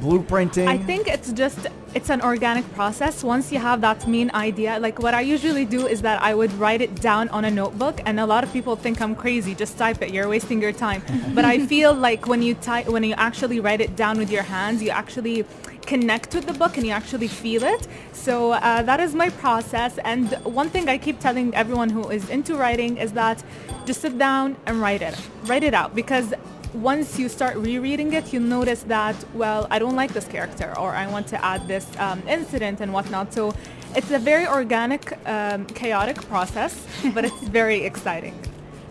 blueprinting? 0.00 0.68
I 0.68 0.78
think 0.78 1.08
it's 1.08 1.32
just 1.32 1.66
it's 1.94 2.10
an 2.10 2.20
organic 2.20 2.70
process. 2.74 3.24
Once 3.24 3.50
you 3.50 3.58
have 3.58 3.80
that 3.80 4.06
main 4.06 4.30
idea, 4.32 4.78
like 4.78 4.98
what 4.98 5.14
I 5.14 5.22
usually 5.22 5.64
do 5.64 5.86
is 5.86 6.02
that 6.02 6.20
I 6.22 6.34
would 6.34 6.52
write 6.54 6.82
it 6.82 6.94
down 7.00 7.30
on 7.30 7.46
a 7.46 7.50
notebook, 7.50 8.00
and 8.04 8.20
a 8.20 8.26
lot 8.26 8.44
of 8.44 8.52
people 8.52 8.76
think 8.76 9.00
I'm 9.00 9.14
crazy. 9.14 9.54
Just 9.54 9.78
type 9.78 10.02
it. 10.02 10.12
You're 10.12 10.28
wasting 10.28 10.60
your 10.60 10.72
time. 10.72 11.02
but 11.34 11.46
I 11.46 11.66
feel 11.66 11.94
like 11.94 12.26
when 12.26 12.42
you 12.42 12.54
type, 12.54 12.88
when 12.88 13.04
you 13.04 13.14
actually 13.14 13.60
write 13.60 13.80
it 13.80 13.96
down 13.96 14.18
with 14.18 14.30
your 14.30 14.42
hands, 14.42 14.82
you 14.82 14.90
actually 14.90 15.46
connect 15.86 16.34
with 16.34 16.46
the 16.46 16.52
book 16.52 16.76
and 16.76 16.86
you 16.86 16.92
actually 16.92 17.28
feel 17.28 17.62
it. 17.62 17.86
So 18.12 18.52
uh, 18.52 18.82
that 18.82 19.00
is 19.00 19.14
my 19.14 19.30
process. 19.30 19.98
And 19.98 20.32
one 20.44 20.68
thing 20.68 20.88
I 20.88 20.98
keep 20.98 21.20
telling 21.20 21.54
everyone 21.54 21.90
who 21.90 22.08
is 22.10 22.28
into 22.28 22.56
writing 22.56 22.98
is 22.98 23.12
that 23.12 23.42
just 23.86 24.00
sit 24.02 24.18
down 24.18 24.56
and 24.66 24.80
write 24.80 25.02
it. 25.02 25.16
Write 25.44 25.62
it 25.62 25.74
out 25.74 25.94
because 25.94 26.34
once 26.74 27.18
you 27.18 27.28
start 27.28 27.56
rereading 27.56 28.12
it, 28.12 28.32
you 28.32 28.40
notice 28.40 28.82
that, 28.82 29.16
well, 29.34 29.66
I 29.70 29.78
don't 29.78 29.96
like 29.96 30.12
this 30.12 30.26
character 30.26 30.74
or 30.78 30.90
I 30.90 31.06
want 31.06 31.26
to 31.28 31.42
add 31.44 31.66
this 31.68 31.86
um, 31.98 32.22
incident 32.28 32.80
and 32.80 32.92
whatnot. 32.92 33.32
So 33.32 33.54
it's 33.94 34.10
a 34.10 34.18
very 34.18 34.46
organic, 34.46 35.16
um, 35.26 35.64
chaotic 35.66 36.16
process, 36.28 36.86
but 37.14 37.24
it's 37.24 37.42
very 37.44 37.84
exciting. 37.90 38.34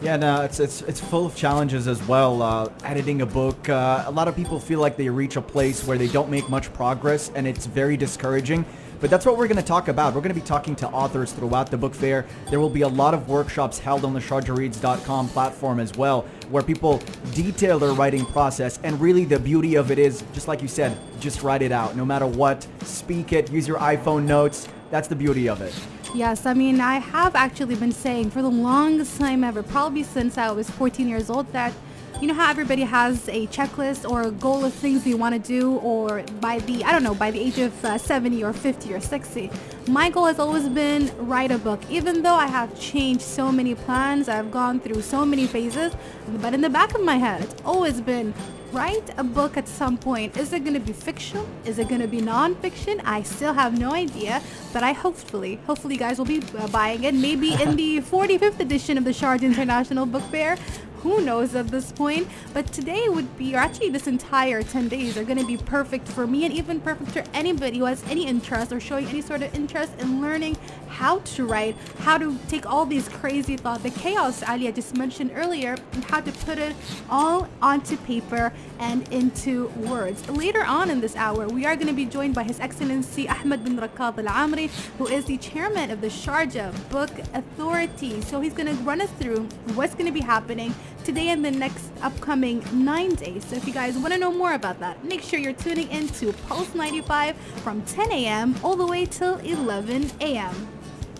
Yeah, 0.05 0.17
no, 0.17 0.43
it's 0.43 0.59
it's 0.59 0.83
it's 0.83 0.99
full 0.99 1.25
of 1.25 1.35
challenges 1.35 1.87
as 1.87 1.99
well. 2.07 2.43
Uh, 2.43 2.69
editing 2.83 3.23
a 3.23 3.25
book, 3.25 3.67
uh, 3.69 4.03
a 4.05 4.11
lot 4.11 4.27
of 4.27 4.35
people 4.35 4.59
feel 4.59 4.79
like 4.79 4.97
they 4.97 5.09
reach 5.09 5.35
a 5.35 5.41
place 5.41 5.83
where 5.83 5.97
they 5.97 6.07
don't 6.07 6.29
make 6.29 6.47
much 6.47 6.71
progress, 6.73 7.31
and 7.33 7.47
it's 7.47 7.65
very 7.65 7.97
discouraging. 7.97 8.65
But 8.99 9.09
that's 9.09 9.25
what 9.25 9.35
we're 9.35 9.47
going 9.47 9.57
to 9.57 9.63
talk 9.63 9.87
about. 9.87 10.13
We're 10.13 10.21
going 10.21 10.35
to 10.35 10.39
be 10.39 10.45
talking 10.45 10.75
to 10.75 10.87
authors 10.89 11.31
throughout 11.31 11.71
the 11.71 11.77
book 11.77 11.95
fair. 11.95 12.27
There 12.51 12.59
will 12.59 12.69
be 12.69 12.83
a 12.83 12.87
lot 12.87 13.15
of 13.15 13.27
workshops 13.27 13.79
held 13.79 14.05
on 14.05 14.13
the 14.13 14.19
SharjahReads.com 14.19 15.29
platform 15.29 15.79
as 15.79 15.91
well, 15.97 16.21
where 16.51 16.61
people 16.61 17.01
detail 17.33 17.79
their 17.79 17.93
writing 17.93 18.27
process. 18.27 18.79
And 18.83 19.01
really, 19.01 19.25
the 19.25 19.39
beauty 19.39 19.73
of 19.73 19.89
it 19.89 19.97
is, 19.97 20.23
just 20.33 20.47
like 20.47 20.61
you 20.61 20.67
said, 20.67 20.95
just 21.19 21.41
write 21.41 21.63
it 21.63 21.71
out. 21.71 21.95
No 21.95 22.05
matter 22.05 22.27
what, 22.27 22.67
speak 22.83 23.33
it, 23.33 23.51
use 23.51 23.67
your 23.67 23.79
iPhone 23.79 24.25
notes. 24.25 24.67
That's 24.91 25.07
the 25.07 25.15
beauty 25.15 25.49
of 25.49 25.61
it. 25.61 25.73
Yes, 26.15 26.45
I 26.45 26.53
mean, 26.53 26.79
I 26.79 26.99
have 26.99 27.35
actually 27.35 27.75
been 27.75 27.91
saying 27.91 28.29
for 28.29 28.41
the 28.41 28.49
longest 28.49 29.19
time 29.19 29.43
ever, 29.43 29.61
probably 29.61 30.03
since 30.03 30.37
I 30.37 30.49
was 30.51 30.69
14 30.69 31.09
years 31.09 31.29
old, 31.29 31.51
that 31.51 31.73
you 32.21 32.29
know 32.29 32.33
how 32.33 32.49
everybody 32.49 32.83
has 32.83 33.27
a 33.27 33.47
checklist 33.47 34.09
or 34.09 34.21
a 34.21 34.31
goal 34.31 34.63
of 34.63 34.73
things 34.73 35.03
they 35.03 35.13
want 35.13 35.35
to 35.35 35.39
do, 35.39 35.75
or 35.79 36.23
by 36.39 36.59
the 36.59 36.85
I 36.85 36.93
don't 36.93 37.03
know 37.03 37.15
by 37.15 37.31
the 37.31 37.41
age 37.41 37.57
of 37.57 37.83
uh, 37.83 37.97
70 37.97 38.45
or 38.45 38.53
50 38.53 38.93
or 38.93 39.01
60. 39.01 39.51
My 39.89 40.09
goal 40.09 40.27
has 40.27 40.39
always 40.39 40.69
been 40.69 41.11
write 41.17 41.51
a 41.51 41.57
book. 41.57 41.81
Even 41.89 42.23
though 42.23 42.35
I 42.35 42.47
have 42.47 42.79
changed 42.79 43.21
so 43.21 43.51
many 43.51 43.75
plans, 43.75 44.29
I've 44.29 44.51
gone 44.51 44.79
through 44.79 45.01
so 45.01 45.25
many 45.25 45.47
phases, 45.47 45.91
but 46.37 46.53
in 46.53 46.61
the 46.61 46.69
back 46.69 46.95
of 46.95 47.03
my 47.03 47.17
head, 47.17 47.43
it's 47.43 47.61
always 47.65 47.99
been 47.99 48.33
write 48.75 49.09
a 49.17 49.23
book 49.23 49.55
at 49.55 49.67
some 49.69 49.97
point. 49.97 50.35
Is 50.35 50.51
it 50.51 50.65
going 50.65 50.73
to 50.73 50.81
be 50.81 50.91
fiction? 50.91 51.45
Is 51.63 51.79
it 51.79 51.87
going 51.87 52.01
to 52.01 52.07
be 52.07 52.19
non-fiction? 52.19 53.01
I 53.05 53.23
still 53.23 53.53
have 53.53 53.79
no 53.79 53.93
idea, 53.93 54.41
but 54.73 54.83
I 54.83 54.91
hopefully, 54.91 55.59
hopefully 55.65 55.93
you 55.95 55.99
guys 55.99 56.17
will 56.17 56.25
be 56.25 56.41
uh, 56.57 56.67
buying 56.67 57.05
it. 57.05 57.15
Maybe 57.15 57.53
in 57.53 57.77
the 57.77 58.01
45th 58.01 58.59
edition 58.59 58.97
of 58.97 59.05
the 59.05 59.11
Sharjah 59.11 59.43
International 59.43 60.05
Book 60.05 60.23
Fair 60.23 60.57
who 61.05 61.21
knows 61.21 61.53
at 61.53 61.67
this 61.67 61.91
point. 61.91 62.27
But 62.51 62.73
today 62.73 63.07
would 63.07 63.37
be, 63.37 63.53
or 63.55 63.59
actually 63.59 63.89
this 63.89 64.07
entire 64.07 64.63
10 64.63 64.87
days 64.87 65.17
are 65.17 65.23
going 65.23 65.37
to 65.37 65.45
be 65.45 65.57
perfect 65.57 66.07
for 66.07 66.25
me 66.25 66.45
and 66.45 66.53
even 66.53 66.81
perfect 66.81 67.11
for 67.11 67.23
anybody 67.31 67.77
who 67.77 67.85
has 67.85 68.03
any 68.09 68.25
interest 68.25 68.73
or 68.73 68.79
showing 68.79 69.05
any 69.07 69.21
sort 69.21 69.43
of 69.43 69.53
interest 69.53 69.93
in 69.99 70.19
learning 70.19 70.57
how 70.87 71.19
to 71.19 71.45
write, 71.45 71.75
how 71.99 72.17
to 72.17 72.37
take 72.47 72.65
all 72.65 72.85
these 72.85 73.07
crazy 73.07 73.55
thoughts, 73.57 73.83
the 73.83 73.91
chaos 73.91 74.41
Ali 74.43 74.71
just 74.71 74.97
mentioned 74.97 75.31
earlier, 75.35 75.77
and 75.93 76.03
how 76.05 76.21
to 76.21 76.31
put 76.31 76.57
it 76.57 76.75
all 77.09 77.47
onto 77.61 77.97
paper 77.97 78.51
and 78.79 79.07
into 79.11 79.67
words. 79.91 80.27
Later 80.29 80.63
on 80.63 80.89
in 80.89 81.01
this 81.01 81.15
hour, 81.15 81.47
we 81.47 81.65
are 81.65 81.75
going 81.75 81.87
to 81.87 81.93
be 81.93 82.05
joined 82.05 82.33
by 82.33 82.43
His 82.43 82.59
Excellency 82.59 83.27
Ahmed 83.29 83.63
bin 83.63 83.77
Rakkad 83.77 84.17
Al 84.25 84.47
Amri, 84.47 84.69
who 84.97 85.07
is 85.07 85.25
the 85.25 85.37
chairman 85.37 85.91
of 85.91 86.01
the 86.01 86.07
Sharjah 86.07 86.71
Book 86.89 87.11
Authority. 87.33 88.21
So 88.21 88.39
he's 88.39 88.53
going 88.53 88.69
to 88.75 88.83
run 88.83 89.01
us 89.01 89.11
through 89.19 89.43
what's 89.75 89.93
going 89.93 90.07
to 90.07 90.13
be 90.13 90.21
happening 90.21 90.73
today 91.05 91.29
and 91.29 91.45
the 91.45 91.51
next 91.51 91.91
upcoming 92.01 92.63
nine 92.73 93.13
days. 93.15 93.45
So 93.45 93.55
if 93.55 93.67
you 93.67 93.73
guys 93.73 93.97
want 93.97 94.13
to 94.13 94.19
know 94.19 94.31
more 94.31 94.53
about 94.53 94.79
that, 94.79 95.03
make 95.05 95.21
sure 95.21 95.39
you're 95.39 95.53
tuning 95.53 95.89
in 95.89 96.07
to 96.19 96.33
Pulse 96.47 96.73
95 96.73 97.35
from 97.63 97.83
10 97.83 98.11
a.m. 98.11 98.55
all 98.63 98.75
the 98.75 98.87
way 98.87 99.05
till 99.05 99.37
11 99.37 100.11
a.m. 100.21 100.67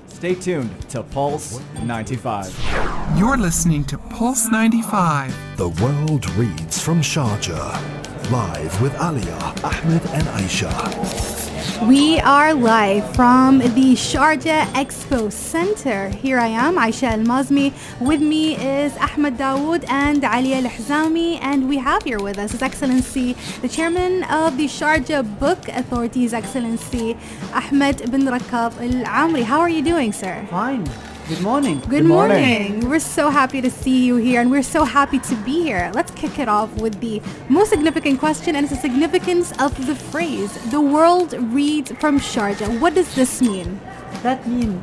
Stay 0.08 0.34
tuned 0.34 0.90
to 0.90 1.04
Pulse 1.04 1.60
95. 1.84 3.16
You're 3.18 3.38
listening 3.38 3.84
to 3.86 3.98
Pulse 3.98 4.50
95. 4.50 5.36
The 5.58 5.70
world 5.70 6.30
reads 6.32 6.82
from 6.82 7.02
Sharjah. 7.02 8.32
Live 8.32 8.82
with 8.82 8.94
Alia, 8.96 9.38
Ahmed, 9.64 10.04
and 10.08 10.24
Aisha. 10.40 11.35
We 11.84 12.20
are 12.22 12.54
live 12.54 13.14
from 13.16 13.60
the 13.60 13.96
Sharjah 13.96 14.64
Expo 14.74 15.30
Center. 15.30 16.08
Here 16.08 16.40
I 16.40 16.48
am, 16.48 16.78
Aisha 16.78 17.10
Al 17.10 17.20
Mazmi. 17.20 17.74
With 18.00 18.22
me 18.22 18.56
is 18.56 18.96
Ahmed 18.96 19.38
Dawood 19.38 19.84
and 19.90 20.24
Ali 20.24 20.54
Al 20.54 20.64
Hazami, 20.64 21.38
and 21.42 21.68
we 21.68 21.78
have 21.78 22.04
here 22.04 22.20
with 22.20 22.40
us 22.40 22.54
His 22.54 22.62
Excellency, 22.62 23.34
the 23.62 23.68
Chairman 23.68 24.24
of 24.24 24.58
the 24.58 24.68
Sharjah 24.68 25.38
Book 25.38 25.68
Authority, 25.68 26.22
His 26.22 26.34
Excellency 26.34 27.18
Ahmed 27.54 28.10
bin 28.10 28.22
Rakkad 28.22 28.80
Al 28.80 29.28
Amri. 29.28 29.44
How 29.44 29.60
are 29.60 29.70
you 29.70 29.84
doing, 29.84 30.14
sir? 30.14 30.48
Fine. 30.50 30.90
Good 31.28 31.42
morning. 31.42 31.80
Good, 31.80 31.90
Good 31.90 32.06
morning. 32.06 32.72
morning. 32.72 32.88
We're 32.88 33.00
so 33.00 33.32
happy 33.32 33.60
to 33.60 33.72
see 33.72 34.06
you 34.06 34.18
here 34.18 34.42
and 34.42 34.52
we're 34.52 34.62
so 34.62 34.84
happy 34.84 35.18
to 35.18 35.36
be 35.38 35.64
here. 35.64 35.92
Let's 35.96 36.12
kick 36.12 36.38
it 36.38 36.48
off 36.48 36.72
with 36.76 37.00
the 37.00 37.20
most 37.50 37.72
significant 37.72 38.20
question 38.20 38.56
and 38.56 38.66
it's 38.66 38.76
the 38.76 38.80
significance 38.80 39.52
of 39.58 39.88
the 39.88 39.96
phrase 39.96 40.54
the 40.70 40.80
world 40.80 41.34
reads 41.34 41.92
from 41.94 42.20
Sharjah. 42.20 42.80
What 42.80 42.94
does 42.94 43.16
this 43.16 43.42
mean? 43.42 43.80
That 44.22 44.48
means 44.48 44.80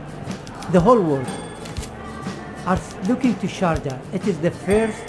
the 0.73 0.81
whole 0.81 1.01
world 1.01 1.29
are 2.67 2.81
looking 3.07 3.37
to 3.37 3.47
Sharjah. 3.47 4.01
It 4.13 4.27
is 4.27 4.37
the 4.41 4.51
first 4.51 5.05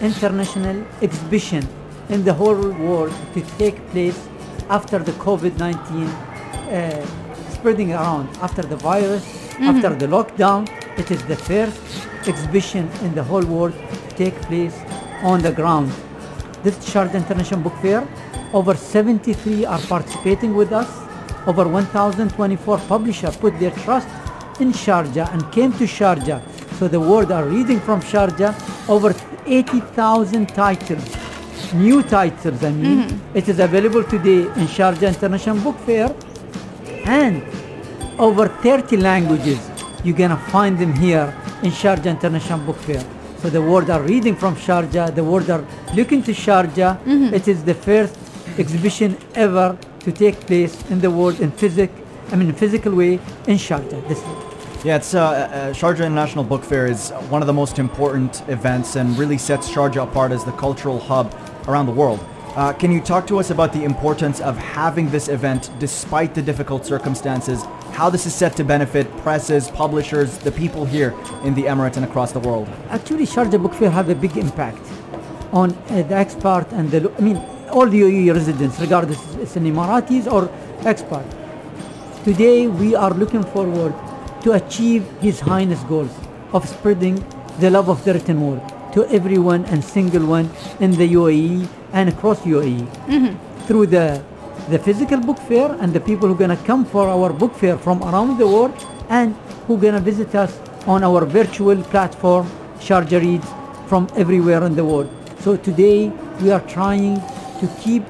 international 0.00 0.86
exhibition 1.02 1.66
in 2.10 2.22
the 2.22 2.32
whole 2.32 2.70
world 2.70 3.12
to 3.34 3.40
take 3.58 3.84
place 3.90 4.28
after 4.70 5.00
the 5.00 5.12
COVID-19 5.18 6.06
uh, 6.06 7.50
spreading 7.50 7.92
around, 7.92 8.28
after 8.36 8.62
the 8.62 8.76
virus, 8.76 9.47
Mm-hmm. 9.58 9.84
after 9.84 9.94
the 9.96 10.06
lockdown. 10.06 10.68
It 10.96 11.10
is 11.10 11.20
the 11.24 11.34
first 11.34 11.80
exhibition 12.28 12.88
in 13.02 13.12
the 13.12 13.24
whole 13.24 13.44
world 13.44 13.74
to 13.74 14.14
take 14.14 14.34
place 14.42 14.76
on 15.22 15.42
the 15.42 15.50
ground. 15.50 15.90
This 16.62 16.76
Sharjah 16.88 17.14
International 17.14 17.60
Book 17.62 17.74
Fair, 17.82 18.06
over 18.52 18.76
73 18.76 19.64
are 19.66 19.80
participating 19.80 20.54
with 20.54 20.70
us. 20.70 20.88
Over 21.48 21.66
1,024 21.66 22.78
publishers 22.86 23.36
put 23.36 23.58
their 23.58 23.72
trust 23.72 24.06
in 24.60 24.70
Sharjah 24.70 25.32
and 25.32 25.50
came 25.50 25.72
to 25.72 25.84
Sharjah. 25.84 26.40
So 26.78 26.86
the 26.86 27.00
world 27.00 27.32
are 27.32 27.44
reading 27.44 27.80
from 27.80 28.00
Sharjah 28.00 28.54
over 28.88 29.12
80,000 29.44 30.46
titles, 30.50 31.16
new 31.74 32.04
titles. 32.04 32.62
I 32.62 32.70
mean, 32.70 33.08
mm-hmm. 33.08 33.36
it 33.36 33.48
is 33.48 33.58
available 33.58 34.04
today 34.04 34.42
in 34.42 34.68
Sharjah 34.68 35.08
International 35.08 35.58
Book 35.58 35.78
Fair, 35.78 36.14
and 37.06 37.42
over 38.18 38.48
30 38.48 38.96
languages. 38.96 39.58
You're 40.04 40.16
gonna 40.16 40.36
find 40.36 40.78
them 40.78 40.92
here 40.92 41.34
in 41.62 41.70
Sharjah 41.70 42.06
International 42.06 42.58
Book 42.58 42.76
Fair. 42.76 43.04
So 43.38 43.48
the 43.48 43.62
world 43.62 43.90
are 43.90 44.02
reading 44.02 44.34
from 44.34 44.56
Sharjah, 44.56 45.14
the 45.14 45.22
world 45.22 45.48
are 45.50 45.64
looking 45.94 46.22
to 46.24 46.32
Sharjah. 46.32 46.98
It 47.32 47.46
is 47.46 47.62
the 47.62 47.74
first 47.74 48.16
exhibition 48.58 49.16
ever 49.34 49.78
to 50.00 50.12
take 50.12 50.40
place 50.40 50.74
in 50.90 51.00
the 51.00 51.10
world 51.10 51.40
in 51.40 51.52
physic, 51.52 51.90
I 52.32 52.36
mean 52.36 52.52
physical 52.52 52.94
way 52.94 53.14
in 53.46 53.56
Sharjah. 53.56 54.08
This 54.08 54.22
Yeah, 54.84 54.96
it's 54.96 55.14
uh, 55.14 55.20
uh, 55.20 55.72
Sharjah 55.72 56.06
International 56.06 56.44
Book 56.44 56.64
Fair 56.64 56.86
is 56.86 57.10
one 57.30 57.42
of 57.42 57.46
the 57.46 57.52
most 57.52 57.78
important 57.78 58.42
events 58.48 58.96
and 58.96 59.16
really 59.16 59.38
sets 59.38 59.68
Sharjah 59.70 60.02
apart 60.02 60.32
as 60.32 60.44
the 60.44 60.52
cultural 60.52 60.98
hub 60.98 61.32
around 61.68 61.86
the 61.86 61.92
world. 61.92 62.20
Uh, 62.56 62.72
can 62.72 62.90
you 62.90 63.00
talk 63.00 63.24
to 63.28 63.38
us 63.38 63.50
about 63.50 63.72
the 63.72 63.84
importance 63.84 64.40
of 64.40 64.56
having 64.56 65.10
this 65.10 65.28
event 65.28 65.70
despite 65.78 66.34
the 66.34 66.42
difficult 66.42 66.84
circumstances? 66.84 67.64
How 67.98 68.08
this 68.08 68.26
is 68.26 68.32
set 68.32 68.54
to 68.58 68.62
benefit 68.62 69.10
presses, 69.24 69.72
publishers, 69.72 70.38
the 70.38 70.52
people 70.52 70.84
here 70.84 71.16
in 71.42 71.52
the 71.56 71.64
Emirates 71.64 71.96
and 71.96 72.04
across 72.04 72.30
the 72.30 72.38
world? 72.38 72.68
Actually, 72.90 73.26
Sharjah 73.26 73.60
Book 73.60 73.74
Fair 73.74 73.90
have 73.90 74.08
a 74.08 74.14
big 74.14 74.36
impact 74.36 74.78
on 75.52 75.72
uh, 75.72 76.02
the 76.02 76.14
expert 76.14 76.66
and 76.70 76.88
the, 76.92 77.12
I 77.18 77.20
mean, 77.20 77.38
all 77.72 77.88
the 77.88 78.02
UAE 78.02 78.32
residents, 78.32 78.78
regardless 78.78 79.18
if 79.34 79.40
it's 79.40 79.56
an 79.56 79.64
Emiratis 79.64 80.30
or 80.30 80.48
expert. 80.86 81.26
Today, 82.22 82.68
we 82.68 82.94
are 82.94 83.10
looking 83.10 83.42
forward 83.42 83.92
to 84.44 84.52
achieve 84.52 85.04
His 85.20 85.40
Highness 85.40 85.82
goals 85.82 86.16
of 86.52 86.68
spreading 86.68 87.16
the 87.58 87.68
love 87.68 87.88
of 87.88 88.04
the 88.04 88.14
written 88.14 88.40
word 88.40 88.62
to 88.92 89.06
everyone 89.06 89.64
and 89.64 89.82
single 89.84 90.24
one 90.24 90.48
in 90.78 90.92
the 90.92 91.14
UAE 91.14 91.66
and 91.92 92.08
across 92.10 92.38
UAE 92.42 92.86
through 93.66 93.86
the 93.86 94.22
the 94.68 94.78
physical 94.78 95.20
book 95.20 95.38
fair 95.38 95.72
and 95.80 95.92
the 95.92 96.00
people 96.00 96.28
who 96.28 96.34
are 96.34 96.38
going 96.38 96.56
to 96.56 96.64
come 96.64 96.84
for 96.84 97.08
our 97.08 97.32
book 97.32 97.54
fair 97.54 97.78
from 97.78 98.02
around 98.02 98.38
the 98.38 98.46
world 98.46 98.74
and 99.08 99.34
who 99.66 99.76
are 99.76 99.80
going 99.80 99.94
to 99.94 100.00
visit 100.00 100.34
us 100.34 100.58
on 100.86 101.02
our 101.02 101.24
virtual 101.24 101.82
platform 101.84 102.46
Sharjah 102.80 103.20
Reads 103.20 103.46
from 103.88 104.08
everywhere 104.16 104.64
in 104.64 104.74
the 104.74 104.84
world. 104.84 105.10
So 105.40 105.56
today 105.56 106.08
we 106.40 106.50
are 106.50 106.60
trying 106.66 107.16
to 107.60 107.68
keep 107.80 108.04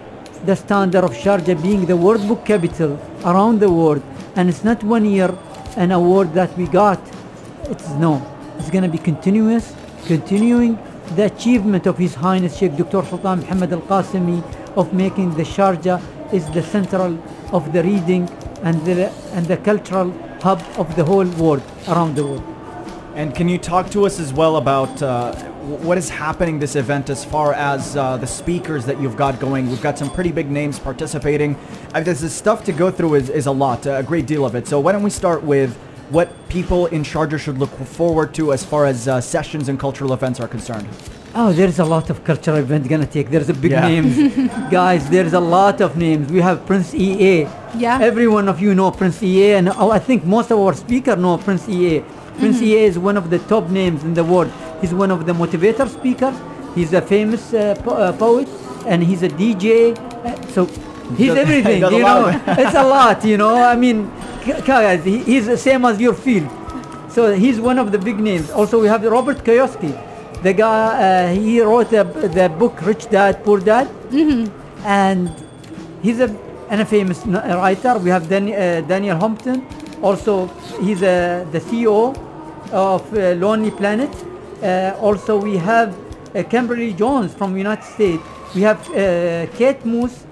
the 0.45 0.57
standard 0.57 1.05
of 1.05 1.13
Sharjah 1.13 1.63
being 1.63 1.87
the 1.87 1.97
world 1.97 2.27
book 2.27 2.45
capital 2.45 2.99
around 3.25 3.61
the 3.61 3.71
world 3.71 4.03
and 4.37 4.49
it's 4.49 4.65
not 4.65 4.83
one 4.83 5.05
year 5.05 5.37
an 5.77 5.93
award 5.93 6.35
that 6.35 6.57
we 6.59 6.67
got. 6.67 7.01
It's 7.65 7.89
no. 7.91 8.21
It's 8.59 8.71
going 8.71 8.83
to 8.83 8.91
be 8.91 8.99
continuous, 8.99 9.75
continuing 10.07 10.79
the 11.15 11.27
achievement 11.27 11.87
of 11.87 11.97
His 11.97 12.15
Highness 12.15 12.59
Sheikh 12.59 12.77
Dr. 12.77 13.05
Sultan 13.05 13.41
Muhammad 13.41 13.73
Al 13.73 13.81
Qasimi 13.83 14.43
of 14.77 14.93
making 14.93 15.35
the 15.35 15.43
Sharjah 15.45 16.01
is 16.33 16.49
the 16.51 16.63
central 16.63 17.19
of 17.53 17.73
the 17.73 17.83
reading 17.83 18.29
and 18.63 18.85
the 18.85 19.11
and 19.33 19.47
the 19.47 19.57
cultural 19.57 20.13
hub 20.43 20.63
of 20.77 20.95
the 20.97 21.05
whole 21.05 21.27
world 21.43 21.63
around 21.89 22.15
the 22.17 22.25
world. 22.25 22.45
And 23.15 23.35
can 23.35 23.49
you 23.49 23.59
talk 23.59 23.91
to 23.91 24.07
us 24.07 24.21
as 24.21 24.33
well 24.33 24.59
about 24.59 25.03
uh, 25.03 25.35
what 25.83 25.99
is 25.99 26.09
happening 26.09 26.61
this 26.61 26.77
event 26.77 27.11
as 27.11 27.25
far 27.25 27.53
as 27.53 27.97
uh, 27.97 28.17
the 28.17 28.27
speakers 28.27 28.87
that 28.87 29.01
you've 29.01 29.17
got 29.17 29.41
going? 29.41 29.69
We've 29.69 29.83
got 29.83 29.99
some 29.99 30.09
pretty 30.09 30.31
big 30.31 30.49
names 30.49 30.79
participating. 30.79 31.57
Uh, 31.95 32.01
there's 32.01 32.21
this 32.21 32.33
stuff 32.33 32.63
to 32.65 32.73
go 32.73 32.93
through 32.93 33.15
is, 33.15 33.29
is 33.29 33.47
a 33.47 33.51
lot, 33.51 33.87
a 33.87 34.05
great 34.05 34.27
deal 34.27 34.47
of 34.47 34.55
it. 34.55 34.69
So 34.69 34.79
why 34.79 34.93
don't 34.93 35.03
we 35.03 35.11
start 35.11 35.43
with 35.43 35.75
what 36.11 36.31
people 36.49 36.87
in 36.87 37.03
Sharjah 37.03 37.41
should 37.41 37.59
look 37.59 37.71
forward 37.71 38.35
to 38.35 38.53
as 38.53 38.65
far 38.65 38.87
as 38.87 39.09
uh, 39.09 39.21
sessions 39.21 39.69
and 39.69 39.81
cultural 39.81 40.13
events 40.13 40.39
are 40.39 40.49
concerned? 40.49 40.89
Oh, 41.41 41.53
there's 41.53 41.79
a 41.79 41.85
lot 41.85 42.11
of 42.11 42.25
cultural 42.25 42.57
event 42.57 42.89
gonna 42.89 43.07
take. 43.07 43.31
There's 43.31 43.49
a 43.49 43.55
big 43.55 43.71
Yeah. 43.71 43.87
names, 43.89 44.15
guys. 44.79 45.09
There's 45.09 45.35
a 45.35 45.41
lot 45.41 45.81
of 45.81 45.97
names. 45.97 46.33
We 46.33 46.41
have 46.41 46.67
Prince 46.67 46.93
EA. 46.95 47.47
Yeah. 47.77 47.99
Every 48.11 48.27
one 48.27 48.49
of 48.49 48.61
you 48.61 48.75
know 48.75 48.91
Prince 48.91 49.23
EA, 49.23 49.53
and 49.59 49.69
oh, 49.69 49.91
I 49.91 50.01
think 50.01 50.25
most 50.25 50.51
of 50.51 50.59
our 50.59 50.75
speaker 50.75 51.15
know 51.15 51.39
Prince 51.39 51.69
EA. 51.69 52.03
Prince 52.41 52.61
EA 52.61 52.85
is 52.91 52.99
one 52.99 53.17
of 53.17 53.31
the 53.31 53.39
top 53.53 53.69
names 53.71 54.03
in 54.03 54.15
the 54.15 54.25
world. 54.25 54.51
He's 54.81 54.93
one 54.93 55.13
of 55.13 55.27
the 55.27 55.33
motivator 55.33 55.87
speakers. 55.89 56.35
He's 56.75 56.93
a 56.93 57.03
famous 57.03 57.55
uh, 57.55 57.77
po- 57.85 57.99
uh, 58.07 58.13
poet, 58.25 58.49
and 58.87 59.03
he's 59.05 59.23
a 59.23 59.29
DJ. 59.29 59.97
Uh, 59.97 60.35
so 60.55 60.67
he's 61.17 61.31
everything. 61.45 61.83
you 61.83 62.01
know, 62.01 62.29
it's 62.65 62.75
a 62.75 62.83
lot. 62.97 63.25
You 63.25 63.37
know, 63.37 63.55
I 63.55 63.77
mean, 63.77 64.11
guys, 64.67 65.05
he's 65.05 65.47
the 65.47 65.57
same 65.59 65.85
as 65.85 66.01
your 66.01 66.15
field. 66.15 66.51
So 67.11 67.33
he's 67.35 67.61
one 67.61 67.79
of 67.79 67.93
the 67.93 67.99
big 67.99 68.19
names. 68.19 68.51
Also, 68.51 68.81
we 68.81 68.89
have 68.89 69.05
Robert 69.05 69.39
Kiyosaki. 69.45 70.08
The 70.43 70.53
guy 70.53 71.29
uh, 71.31 71.35
he 71.35 71.61
wrote 71.61 71.93
a, 71.93 72.05
the 72.05 72.49
book 72.49 72.81
Rich 72.83 73.11
Dad 73.11 73.45
Poor 73.45 73.59
Dad, 73.61 73.89
and 74.85 75.31
he's 76.03 76.21
a 76.21 76.29
and 76.71 76.81
a 76.81 76.85
famous 76.85 77.25
writer. 77.27 77.99
We 77.99 78.11
have 78.11 78.29
Dan, 78.29 78.49
uh, 78.53 78.83
Daniel 78.87 79.17
Humpton. 79.17 79.67
Also, 80.03 80.47
he's 80.81 81.03
uh, 81.03 81.45
the 81.51 81.61
CEO 81.61 82.15
of 82.73 83.03
uh, 83.15 83.33
Lonely 83.45 83.71
Planet. 83.71 84.11
Uh, 84.63 84.95
also, 85.01 85.41
we 85.41 85.57
have 85.57 85.97
uh, 86.37 86.43
Kimberly 86.45 86.93
Jones 86.93 87.35
from 87.35 87.57
United 87.57 87.85
States. 87.85 88.23
We 88.55 88.63
have 88.63 88.79
uh, 88.91 89.47
Kate 89.57 89.85
Moose. 89.85 90.25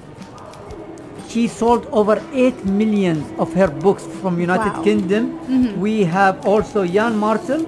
She 1.29 1.49
sold 1.49 1.87
over 1.91 2.23
8 2.33 2.65
million 2.67 3.25
of 3.39 3.53
her 3.55 3.69
books 3.69 4.07
from 4.23 4.39
United 4.39 4.73
Wow. 4.75 4.85
Kingdom. 4.85 5.81
We 5.81 6.05
have 6.05 6.47
also 6.47 6.83
Yann 6.83 7.17
Martel. 7.19 7.67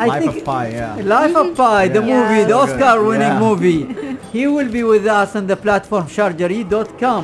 I 0.00 0.06
Life 0.06 0.22
think 0.22 0.36
of 0.38 0.44
Pi, 0.44 0.64
yeah. 0.68 0.96
Life 1.16 1.36
of 1.42 1.48
Pi, 1.56 1.88
the 1.88 2.02
Yeah. 2.02 2.14
movie, 2.14 2.42
the 2.52 2.56
Yes. 2.58 2.70
Oscar-winning 2.70 3.34
Yeah. 3.36 3.46
movie. 3.46 3.80
he 4.32 4.46
will 4.54 4.70
be 4.78 4.82
with 4.92 5.06
us 5.06 5.30
on 5.38 5.46
the 5.46 5.56
platform 5.66 6.04
sharjahreads.com. 6.16 7.22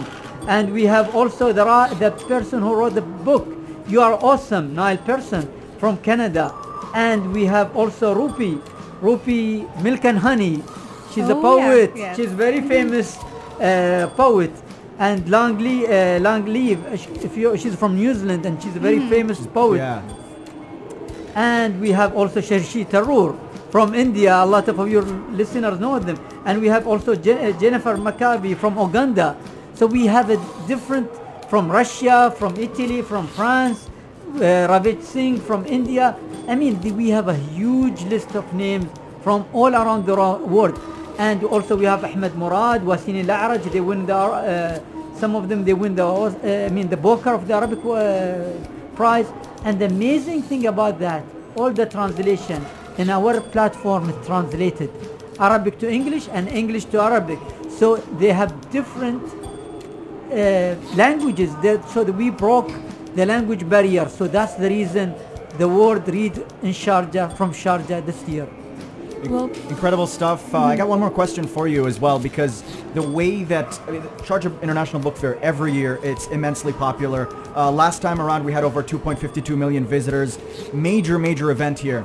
And 0.48 0.72
we 0.72 0.84
have 0.86 1.14
also 1.16 1.52
the, 1.52 1.64
the 1.98 2.10
person 2.32 2.58
who 2.62 2.72
wrote 2.74 2.94
the 2.94 3.02
book, 3.02 3.46
You 3.88 4.00
Are 4.06 4.14
Awesome, 4.30 4.74
Nile 4.74 4.98
Person 5.12 5.48
from 5.80 5.96
Canada. 5.98 6.52
And 6.94 7.32
we 7.32 7.44
have 7.46 7.68
also 7.76 8.14
Rupi, 8.14 8.60
Rupi 9.02 9.42
Milk 9.82 10.04
and 10.04 10.18
Honey. 10.18 10.62
She's 11.12 11.28
a 11.28 11.34
Oh, 11.36 11.42
poet. 11.42 11.90
yeah. 11.94 12.02
Yes. 12.06 12.16
She's 12.16 12.32
very 12.44 12.60
famous 12.60 13.08
uh, 13.60 14.06
poet. 14.16 14.52
And 14.98 15.28
Long, 15.28 15.58
Lee, 15.58 15.84
uh, 15.86 16.20
Lang 16.20 16.44
Leav, 16.46 16.78
uh, 16.86 16.96
sh- 16.96 17.08
if 17.28 17.36
you, 17.36 17.56
she's 17.56 17.74
from 17.74 17.96
New 17.96 18.12
Zealand 18.14 18.46
and 18.46 18.62
she's 18.62 18.76
a 18.76 18.80
very 18.88 19.00
famous 19.08 19.38
poet. 19.46 19.78
Yeah. 19.78 20.00
And 21.36 21.78
we 21.82 21.90
have 21.92 22.16
also 22.16 22.40
Shashi 22.40 22.86
Tharoor 22.88 23.36
from 23.70 23.94
India. 23.94 24.34
A 24.42 24.46
lot 24.46 24.68
of 24.68 24.88
your 24.88 25.02
listeners 25.02 25.78
know 25.78 25.98
them. 25.98 26.18
And 26.46 26.62
we 26.62 26.68
have 26.68 26.86
also 26.86 27.14
Je- 27.14 27.50
uh, 27.50 27.52
Jennifer 27.60 27.94
Makumbi 27.96 28.56
from 28.56 28.78
Uganda. 28.78 29.36
So 29.74 29.86
we 29.86 30.06
have 30.06 30.30
a 30.30 30.38
different 30.66 31.10
from 31.50 31.70
Russia, 31.70 32.34
from 32.38 32.56
Italy, 32.56 33.02
from 33.02 33.26
France, 33.26 33.90
uh, 34.36 34.66
Ravit 34.66 35.02
Singh 35.02 35.38
from 35.38 35.66
India. 35.66 36.16
I 36.48 36.54
mean, 36.54 36.80
we 36.96 37.10
have 37.10 37.28
a 37.28 37.36
huge 37.36 38.02
list 38.04 38.34
of 38.34 38.50
names 38.54 38.88
from 39.20 39.44
all 39.52 39.74
around 39.74 40.06
the 40.06 40.14
world. 40.16 40.80
And 41.18 41.44
also 41.44 41.76
we 41.76 41.84
have 41.84 42.02
Ahmed 42.02 42.34
Murad, 42.34 42.80
Wasin 42.82 43.28
Al-A'raj. 43.28 43.70
They 43.70 43.80
win 43.80 44.06
the, 44.06 44.16
uh, 44.16 44.80
some 45.18 45.36
of 45.36 45.50
them 45.50 45.64
they 45.66 45.74
win 45.74 45.94
the, 45.94 46.06
uh, 46.06 46.66
I 46.66 46.70
mean, 46.70 46.88
the 46.88 46.96
Booker 46.96 47.34
of 47.34 47.46
the 47.46 47.54
Arabic 47.54 47.84
uh, 47.84 48.96
prize. 48.96 49.30
And 49.64 49.78
the 49.78 49.86
amazing 49.86 50.42
thing 50.42 50.66
about 50.66 50.98
that, 51.00 51.24
all 51.56 51.72
the 51.72 51.86
translation 51.86 52.64
in 52.98 53.10
our 53.10 53.40
platform 53.40 54.10
is 54.10 54.26
translated 54.26 54.90
Arabic 55.38 55.78
to 55.78 55.90
English 55.90 56.28
and 56.32 56.48
English 56.48 56.86
to 56.86 57.00
Arabic. 57.00 57.38
So 57.68 57.96
they 58.18 58.32
have 58.32 58.70
different 58.70 59.22
uh, 60.32 60.74
languages 60.94 61.54
that 61.62 61.88
so 61.90 62.04
that 62.04 62.12
we 62.12 62.30
broke 62.30 62.70
the 63.14 63.26
language 63.26 63.68
barrier. 63.68 64.08
So 64.08 64.26
that's 64.26 64.54
the 64.54 64.68
reason 64.68 65.14
the 65.58 65.68
word 65.68 66.08
read 66.08 66.36
in 66.62 66.72
Sharjah 66.72 67.36
from 67.36 67.52
Sharjah 67.52 68.04
this 68.04 68.22
year. 68.28 68.48
Well, 69.24 69.50
Incredible 69.68 70.06
stuff. 70.06 70.54
Uh, 70.54 70.58
I 70.58 70.76
got 70.76 70.88
one 70.88 71.00
more 71.00 71.10
question 71.10 71.46
for 71.46 71.66
you 71.66 71.86
as 71.86 71.98
well 71.98 72.18
because 72.18 72.62
the 72.94 73.02
way 73.02 73.44
that 73.44 73.80
I 73.86 73.92
mean, 73.92 74.02
International 74.62 75.00
Book 75.00 75.16
Fair 75.16 75.38
every 75.42 75.72
year 75.72 75.98
it's 76.02 76.26
immensely 76.28 76.72
popular. 76.72 77.28
Uh, 77.56 77.70
last 77.70 78.02
time 78.02 78.20
around 78.20 78.44
we 78.44 78.52
had 78.52 78.64
over 78.64 78.82
2.52 78.82 79.56
million 79.56 79.86
visitors. 79.86 80.38
Major, 80.72 81.18
major 81.18 81.50
event 81.50 81.78
here. 81.78 82.04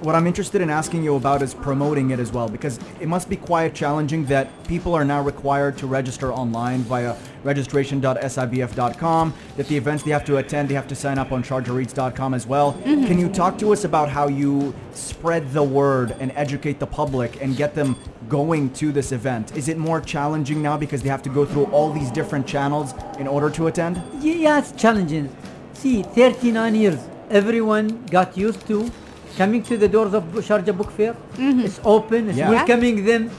What 0.00 0.14
I'm 0.14 0.26
interested 0.26 0.60
in 0.60 0.70
asking 0.70 1.02
you 1.02 1.16
about 1.16 1.42
is 1.42 1.54
promoting 1.54 2.10
it 2.10 2.20
as 2.20 2.32
well 2.32 2.48
because 2.48 2.78
it 3.00 3.08
must 3.08 3.28
be 3.28 3.36
quite 3.36 3.74
challenging 3.74 4.26
that 4.26 4.50
people 4.68 4.94
are 4.94 5.04
now 5.04 5.22
required 5.22 5.78
to 5.78 5.86
register 5.86 6.32
online 6.32 6.82
via 6.82 7.16
registration.sibf.com. 7.44 9.34
That 9.56 9.68
the 9.68 9.76
events 9.76 10.02
they 10.02 10.10
have 10.10 10.24
to 10.26 10.36
attend, 10.36 10.68
they 10.68 10.74
have 10.74 10.88
to 10.88 10.94
sign 10.94 11.18
up 11.18 11.32
on 11.32 11.42
sharjahreads.com 11.42 12.34
as 12.34 12.46
well. 12.46 12.74
Mm-hmm. 12.74 13.06
Can 13.06 13.18
you 13.18 13.28
talk 13.28 13.58
to 13.58 13.72
us 13.72 13.84
about 13.84 14.08
how 14.08 14.28
you 14.28 14.74
spread 14.92 15.50
the 15.52 15.62
word 15.62 16.14
and 16.20 16.32
educate 16.36 16.78
the 16.78 16.86
public 16.86 17.40
and 17.40 17.56
get 17.56 17.74
them 17.74 17.96
going 18.28 18.70
to 18.74 18.92
this 18.92 19.12
event? 19.12 19.56
Is 19.56 19.68
it 19.68 19.78
more 19.78 20.00
challenging 20.00 20.62
now 20.62 20.76
because 20.76 21.02
they 21.02 21.08
have 21.08 21.22
to 21.22 21.30
go 21.30 21.44
through 21.46 21.66
all 21.66 21.92
these 21.92 22.10
different 22.10 22.46
channels 22.46 22.92
in 23.18 23.26
order 23.26 23.48
to 23.50 23.68
attend? 23.68 24.02
Yeah, 24.20 24.58
it's 24.58 24.72
challenging. 24.72 25.34
See, 25.72 26.02
39 26.02 26.74
years, 26.74 26.98
everyone 27.30 28.04
got 28.06 28.36
used 28.36 28.66
to 28.66 28.90
coming 29.36 29.62
to 29.62 29.76
the 29.76 29.88
doors 29.88 30.14
of 30.14 30.24
Sharjah 30.48 30.76
Book 30.76 30.90
Fair. 30.90 31.14
Mm-hmm. 31.14 31.60
It's 31.60 31.80
open, 31.84 32.28
it's 32.28 32.38
Yeah. 32.38 32.50
welcoming 32.50 33.04
them. 33.04 33.30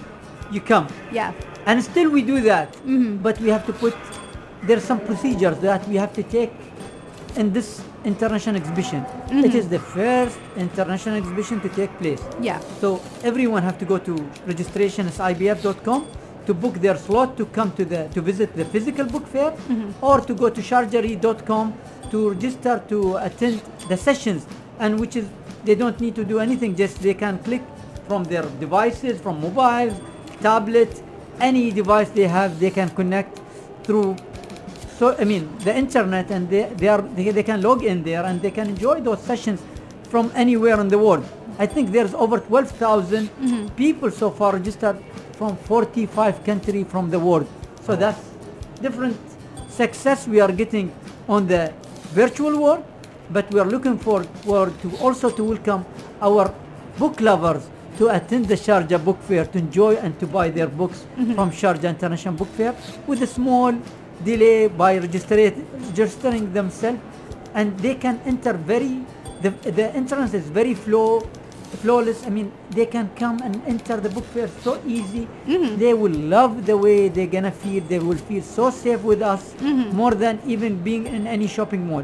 You 0.51 0.61
come. 0.61 0.87
yeah. 1.11 1.33
And 1.65 1.83
still 1.83 2.09
we 2.09 2.21
do 2.21 2.39
that. 2.41 2.71
Mm-hmm. 2.73 3.17
But 3.17 3.39
we 3.41 3.49
have 3.49 3.65
to 3.65 3.73
put, 3.73 3.95
there's 4.63 4.83
some 4.83 5.01
procedures 5.01 5.57
that 5.59 5.85
we 5.89 5.97
have 5.97 6.13
to 6.13 6.23
take 6.23 6.53
in 7.35 7.51
this 7.51 7.81
international 8.05 8.55
exhibition. 8.55 9.01
It 9.03 9.31
mm-hmm. 9.31 9.57
is 9.57 9.67
the 9.67 9.79
first 9.79 10.39
international 10.55 11.17
exhibition 11.17 11.59
to 11.61 11.69
take 11.69 11.91
place. 11.99 12.21
Yeah. 12.41 12.59
So 12.79 13.01
everyone 13.23 13.63
have 13.63 13.77
to 13.79 13.85
go 13.85 13.97
to 13.97 14.13
registration.ibf.com 14.45 16.07
to 16.45 16.53
book 16.53 16.75
their 16.75 16.95
slot 16.95 17.35
to 17.35 17.45
come 17.47 17.73
to 17.73 17.83
the 17.83 18.07
to 18.15 18.21
visit 18.21 18.55
the 18.55 18.65
physical 18.73 19.05
book 19.05 19.27
fair 19.27 19.53
or 20.01 20.21
to 20.21 20.33
go 20.33 20.49
to 20.49 20.61
sharjahreads.com 20.61 21.73
to 22.11 22.29
register 22.29 22.81
to 22.87 23.17
attend 23.17 23.61
the 23.89 23.97
sessions 23.97 24.47
and 24.79 24.97
which 24.97 25.17
is 25.17 25.27
they 25.67 25.75
don't 25.81 25.99
need 26.05 26.15
to 26.19 26.25
do 26.33 26.39
anything 26.45 26.75
just 26.83 27.01
they 27.07 27.13
can 27.23 27.37
click 27.47 27.63
from 28.07 28.23
their 28.31 28.45
devices 28.63 29.19
from 29.25 29.41
mobiles 29.47 29.95
tablet 30.47 30.91
any 31.49 31.65
device 31.81 32.09
they 32.19 32.27
have 32.37 32.59
they 32.63 32.71
can 32.79 32.89
connect 32.99 33.33
through 33.85 34.15
so 34.97 35.15
I 35.19 35.25
mean 35.25 35.43
the 35.59 35.75
internet 35.77 36.31
and 36.31 36.49
they, 36.49 36.63
they 36.75 36.87
are 36.87 37.01
they, 37.01 37.29
they 37.29 37.43
can 37.43 37.61
log 37.61 37.83
in 37.83 38.03
there 38.03 38.23
and 38.25 38.41
they 38.41 38.51
can 38.51 38.69
enjoy 38.69 38.99
those 39.01 39.21
sessions 39.21 39.61
from 40.09 40.31
anywhere 40.33 40.79
in 40.79 40.87
the 40.87 40.97
world. 40.97 41.23
I 41.59 41.65
think 41.65 41.91
there's 41.91 42.13
over 42.13 42.39
12,000 42.39 43.27
mm-hmm. 43.27 43.67
people 43.75 44.09
so 44.09 44.31
far 44.31 44.53
registered 44.53 44.97
from 45.33 45.55
45 45.57 46.43
countries 46.43 46.85
from 46.89 47.09
the 47.11 47.19
world. 47.19 47.47
So 47.83 47.95
that's 47.95 48.19
different 48.81 49.17
success 49.69 50.27
we 50.27 50.39
are 50.39 50.51
getting 50.51 50.91
on 51.27 51.47
the 51.47 51.73
virtual 52.13 52.59
world, 52.59 52.83
but 53.31 53.51
we 53.53 53.59
are 53.59 53.65
looking 53.65 53.97
for, 53.97 54.23
for 54.45 54.69
to 54.81 54.95
also 54.97 55.29
to 55.29 55.43
welcome 55.43 55.85
our 56.21 56.53
book 56.97 57.19
lovers 57.21 57.69
to 57.97 58.09
attend 58.09 58.45
the 58.47 58.55
Sharjah 58.55 59.03
Book 59.03 59.21
Fair 59.21 59.45
to 59.45 59.57
enjoy 59.57 59.95
and 59.95 60.17
to 60.19 60.27
buy 60.27 60.49
their 60.49 60.67
books 60.67 61.05
mm-hmm. 61.17 61.33
from 61.33 61.51
Sharjah 61.51 61.89
International 61.89 62.33
Book 62.33 62.49
Fair 62.49 62.75
with 63.07 63.21
a 63.23 63.27
small 63.27 63.73
delay 64.23 64.67
by 64.67 64.97
registering 64.97 66.53
themselves. 66.53 66.99
And 67.53 67.77
they 67.79 67.95
can 67.95 68.19
enter 68.25 68.53
very 68.53 69.03
the, 69.41 69.49
the 69.49 69.93
entrance 69.95 70.33
is 70.33 70.47
very 70.49 70.73
flow 70.73 71.21
flawless. 71.81 72.25
I 72.25 72.29
mean 72.29 72.51
they 72.69 72.85
can 72.85 73.09
come 73.15 73.41
and 73.43 73.61
enter 73.65 73.97
the 73.97 74.09
book 74.09 74.25
fair 74.25 74.47
so 74.47 74.81
easy. 74.85 75.27
Mm-hmm. 75.47 75.77
They 75.77 75.93
will 75.93 76.11
love 76.11 76.65
the 76.65 76.77
way 76.77 77.09
they're 77.09 77.27
gonna 77.27 77.51
feel. 77.51 77.83
They 77.83 77.99
will 77.99 78.17
feel 78.17 78.43
so 78.43 78.69
safe 78.69 79.01
with 79.01 79.21
us 79.21 79.53
mm-hmm. 79.55 79.95
more 79.95 80.13
than 80.13 80.39
even 80.45 80.81
being 80.81 81.07
in 81.07 81.25
any 81.27 81.47
shopping 81.47 81.87
mall 81.87 82.03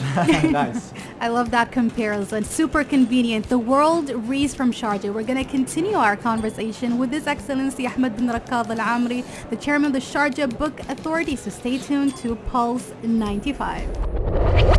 nice. 0.50 0.92
I 1.20 1.28
love 1.28 1.50
that 1.50 1.72
comparison. 1.72 2.44
Super 2.44 2.84
convenient. 2.84 3.48
The 3.48 3.58
world 3.58 4.10
reads 4.28 4.54
from 4.54 4.72
Sharjah. 4.72 5.12
We're 5.12 5.22
going 5.22 5.42
to 5.44 5.50
continue 5.50 5.96
our 5.96 6.16
conversation 6.16 6.98
with 6.98 7.12
His 7.12 7.26
Excellency 7.26 7.86
Ahmed 7.86 8.16
bin 8.16 8.26
Rakkad 8.26 8.70
Al 8.70 8.76
Amri, 8.76 9.24
the 9.50 9.56
chairman 9.56 9.86
of 9.86 9.92
the 9.92 10.00
Sharjah 10.00 10.56
Book 10.58 10.80
Authority. 10.88 11.36
So 11.36 11.50
stay 11.50 11.78
tuned 11.78 12.16
to 12.18 12.36
Pulse 12.36 12.92
95. 13.02 13.92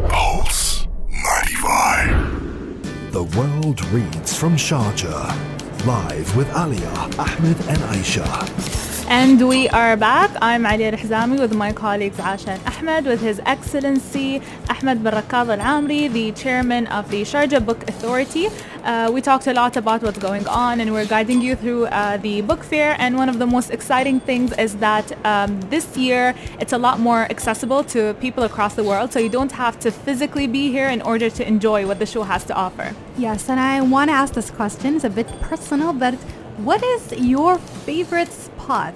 Pulse 0.10 0.88
95. 1.10 3.12
The 3.12 3.24
world 3.24 3.84
reads 3.88 4.36
from 4.36 4.56
Sharjah. 4.56 5.54
Live 5.86 6.36
with 6.36 6.50
Alia, 6.56 6.90
Ahmed, 7.20 7.58
and 7.68 7.78
Aisha. 7.92 8.83
And 9.08 9.48
we 9.48 9.68
are 9.70 9.98
back. 9.98 10.32
I'm 10.42 10.66
Ali 10.66 10.86
Al-Hizami 10.86 11.38
with 11.38 11.54
my 11.54 11.74
colleagues 11.74 12.18
Asha 12.18 12.48
and 12.48 12.62
Ahmed 12.68 13.06
with 13.06 13.22
His 13.22 13.42
Excellency 13.46 14.42
Ahmed 14.70 15.04
bin 15.04 15.14
Rakkad 15.14 15.50
Al-Amri, 15.58 16.12
the 16.12 16.32
chairman 16.32 16.88
of 16.88 17.10
the 17.10 17.24
Sharjah 17.24 17.64
Book 17.66 17.88
Authority. 17.90 18.48
Uh, 18.84 19.12
we 19.14 19.22
talked 19.22 19.48
a 19.48 19.54
lot 19.54 19.76
about 19.76 20.02
what's 20.04 20.18
going 20.18 20.48
on 20.48 20.80
and 20.80 20.94
we're 20.94 21.06
guiding 21.06 21.42
you 21.42 21.56
through 21.56 21.86
uh, 21.88 22.18
the 22.18 22.42
book 22.42 22.64
fair. 22.64 22.96
And 22.98 23.18
one 23.18 23.28
of 23.28 23.40
the 23.40 23.46
most 23.46 23.72
exciting 23.72 24.22
things 24.22 24.54
is 24.54 24.78
that 24.78 25.12
um, 25.26 25.60
this 25.70 25.98
year 25.98 26.34
it's 26.60 26.74
a 26.74 26.78
lot 26.78 27.00
more 27.00 27.24
accessible 27.30 27.84
to 27.86 28.14
people 28.16 28.44
across 28.44 28.76
the 28.76 28.84
world. 28.84 29.12
So 29.12 29.20
you 29.20 29.30
don't 29.30 29.52
have 29.52 29.80
to 29.82 29.92
physically 29.92 30.48
be 30.48 30.72
here 30.72 30.88
in 30.88 31.02
order 31.02 31.30
to 31.30 31.48
enjoy 31.48 31.86
what 31.86 32.00
the 32.00 32.06
show 32.06 32.24
has 32.24 32.46
to 32.46 32.54
offer. 32.54 32.96
Yes, 33.18 33.50
and 33.50 33.60
I 33.60 33.82
want 33.82 34.10
to 34.10 34.14
ask 34.14 34.34
this 34.34 34.50
question. 34.50 34.96
It's 34.96 35.04
a 35.04 35.10
bit 35.10 35.28
personal, 35.42 35.92
but 35.94 36.16
what 36.58 36.84
is 36.84 37.12
your 37.14 37.58
favorite 37.58 38.30
spot 38.64 38.94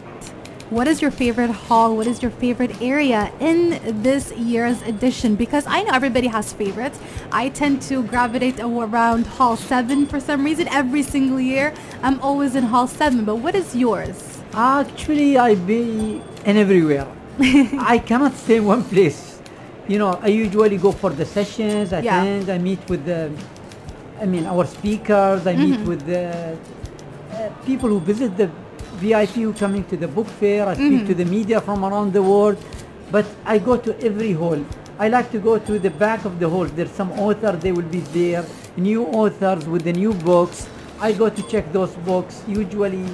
what 0.70 0.86
is 0.88 1.02
your 1.02 1.12
favorite 1.12 1.50
hall? 1.50 1.96
What 1.96 2.08
is 2.08 2.22
your 2.22 2.32
favorite 2.32 2.82
area 2.82 3.32
in 3.40 3.80
this 4.04 4.34
year's 4.34 4.82
edition? 4.82 5.36
Because 5.36 5.66
I 5.66 5.82
know 5.84 5.94
everybody 5.94 6.28
has 6.28 6.52
favorites. 6.52 7.00
I 7.32 7.48
tend 7.50 7.82
to 7.84 8.04
gravitate 8.04 8.60
around 8.60 9.28
Hall 9.28 9.56
7 9.56 10.08
for 10.08 10.20
some 10.20 10.44
reason. 10.44 10.68
Every 10.68 11.04
single 11.04 11.40
year, 11.40 11.74
I'm 12.04 12.20
always 12.20 12.54
in 12.56 12.64
Hall 12.64 12.86
7. 12.86 13.24
But 13.24 13.38
what 13.38 13.56
is 13.56 13.78
yours? 13.78 14.40
Actually, 14.54 15.38
I 15.38 15.56
be 15.56 16.22
in 16.44 16.58
everywhere. 16.58 17.08
I 17.40 17.98
cannot 18.06 18.34
stay 18.34 18.58
in 18.58 18.66
one 18.66 18.84
place. 18.84 19.40
You 19.88 20.00
know, 20.00 20.20
I 20.22 20.28
usually 20.28 20.78
go 20.78 20.92
for 20.92 21.12
the 21.12 21.26
sessions, 21.26 21.92
Yeah. 21.92 22.00
attend, 22.00 22.50
I 22.50 22.58
meet 22.58 22.80
with 22.90 23.06
the, 23.06 23.32
I 24.20 24.26
mean, 24.26 24.46
our 24.46 24.66
speakers, 24.66 25.48
I 25.48 25.56
meet 25.56 25.80
with 25.88 26.06
the 26.06 26.58
uh, 27.32 27.50
people 27.66 27.88
who 27.88 28.02
visit 28.02 28.36
the 28.36 28.52
VIP 29.00 29.30
who 29.46 29.54
coming 29.54 29.84
to 29.86 29.98
the 29.98 30.08
book 30.08 30.28
fair, 30.28 30.68
I 30.68 30.74
speak 30.76 31.06
to 31.08 31.14
the 31.14 31.26
media 31.26 31.62
from 31.62 31.84
around 31.86 32.14
the 32.14 32.22
world, 32.24 32.58
but 33.12 33.26
I 33.46 33.58
go 33.60 33.78
to 33.78 33.92
every 34.06 34.34
hall. 34.34 34.60
I 35.00 35.08
like 35.10 35.32
to 35.32 35.40
go 35.40 35.60
to 35.60 35.78
the 35.80 35.90
back 35.92 36.26
of 36.26 36.40
the 36.40 36.50
hall. 36.50 36.66
There's 36.66 36.92
some 36.92 37.12
author, 37.14 37.52
they 37.52 37.72
will 37.72 37.84
be 37.98 38.00
there, 38.00 38.44
new 38.76 39.06
authors 39.06 39.66
with 39.68 39.84
the 39.84 39.94
new 39.94 40.14
books. 40.14 40.68
I 41.00 41.14
go 41.14 41.30
to 41.30 41.42
check 41.44 41.72
those 41.72 41.94
books. 41.98 42.44
Usually, 42.48 43.06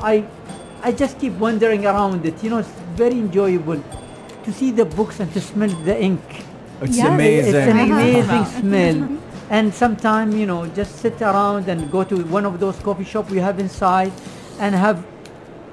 I, 0.00 0.24
I 0.82 0.92
just 0.92 1.18
keep 1.18 1.32
wandering 1.34 1.84
around 1.86 2.24
it. 2.24 2.42
You 2.44 2.50
know, 2.50 2.58
it's 2.58 2.68
very 2.94 3.18
enjoyable 3.18 3.82
to 4.44 4.52
see 4.52 4.70
the 4.70 4.84
books 4.84 5.18
and 5.20 5.32
to 5.34 5.40
smell 5.40 5.70
the 5.84 6.00
ink. 6.00 6.22
It's 6.80 6.96
Yes. 6.96 7.08
amazing. 7.08 7.54
It's 7.54 7.68
an 7.68 7.78
Uh-huh. 7.78 7.92
amazing 7.92 8.44
smell. 8.60 9.18
And 9.50 9.74
sometimes, 9.74 10.34
you 10.34 10.46
know, 10.46 10.66
just 10.68 10.96
sit 10.98 11.20
around 11.20 11.68
and 11.68 11.90
go 11.90 12.04
to 12.04 12.16
one 12.38 12.46
of 12.46 12.58
those 12.60 12.76
coffee 12.78 13.04
shop 13.04 13.28
we 13.30 13.38
have 13.38 13.58
inside 13.58 14.12
and 14.60 14.74
have 14.74 15.04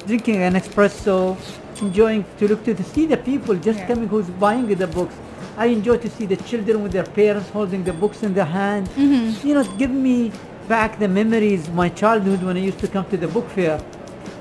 drinking 0.10 0.42
an 0.42 0.54
espresso, 0.56 1.38
enjoying 1.82 2.26
to 2.40 2.48
look 2.48 2.64
to, 2.66 2.74
to 2.74 2.84
see 2.84 3.06
the 3.06 3.18
people 3.30 3.56
just 3.68 3.80
Yeah. 3.80 3.88
coming 3.90 4.08
who's 4.14 4.30
buying 4.46 4.66
the 4.84 4.88
books. 4.88 5.16
I 5.56 5.66
enjoy 5.78 5.98
to 6.06 6.10
see 6.10 6.26
the 6.26 6.38
children 6.50 6.82
with 6.84 6.94
their 6.98 7.10
parents 7.20 7.50
holding 7.58 7.84
the 7.84 7.94
books 7.94 8.24
in 8.24 8.34
their 8.34 8.50
hand. 8.60 8.88
Mm-hmm. 8.90 9.48
You 9.48 9.54
know, 9.56 9.66
give 9.82 9.92
me 9.92 10.32
back 10.68 10.98
the 11.04 11.08
memories 11.20 11.70
my 11.82 11.90
childhood 12.02 12.42
when 12.48 12.58
I 12.58 12.64
used 12.70 12.80
to 12.86 12.88
come 12.88 13.06
to 13.14 13.18
the 13.18 13.28
book 13.28 13.48
fair. 13.58 13.80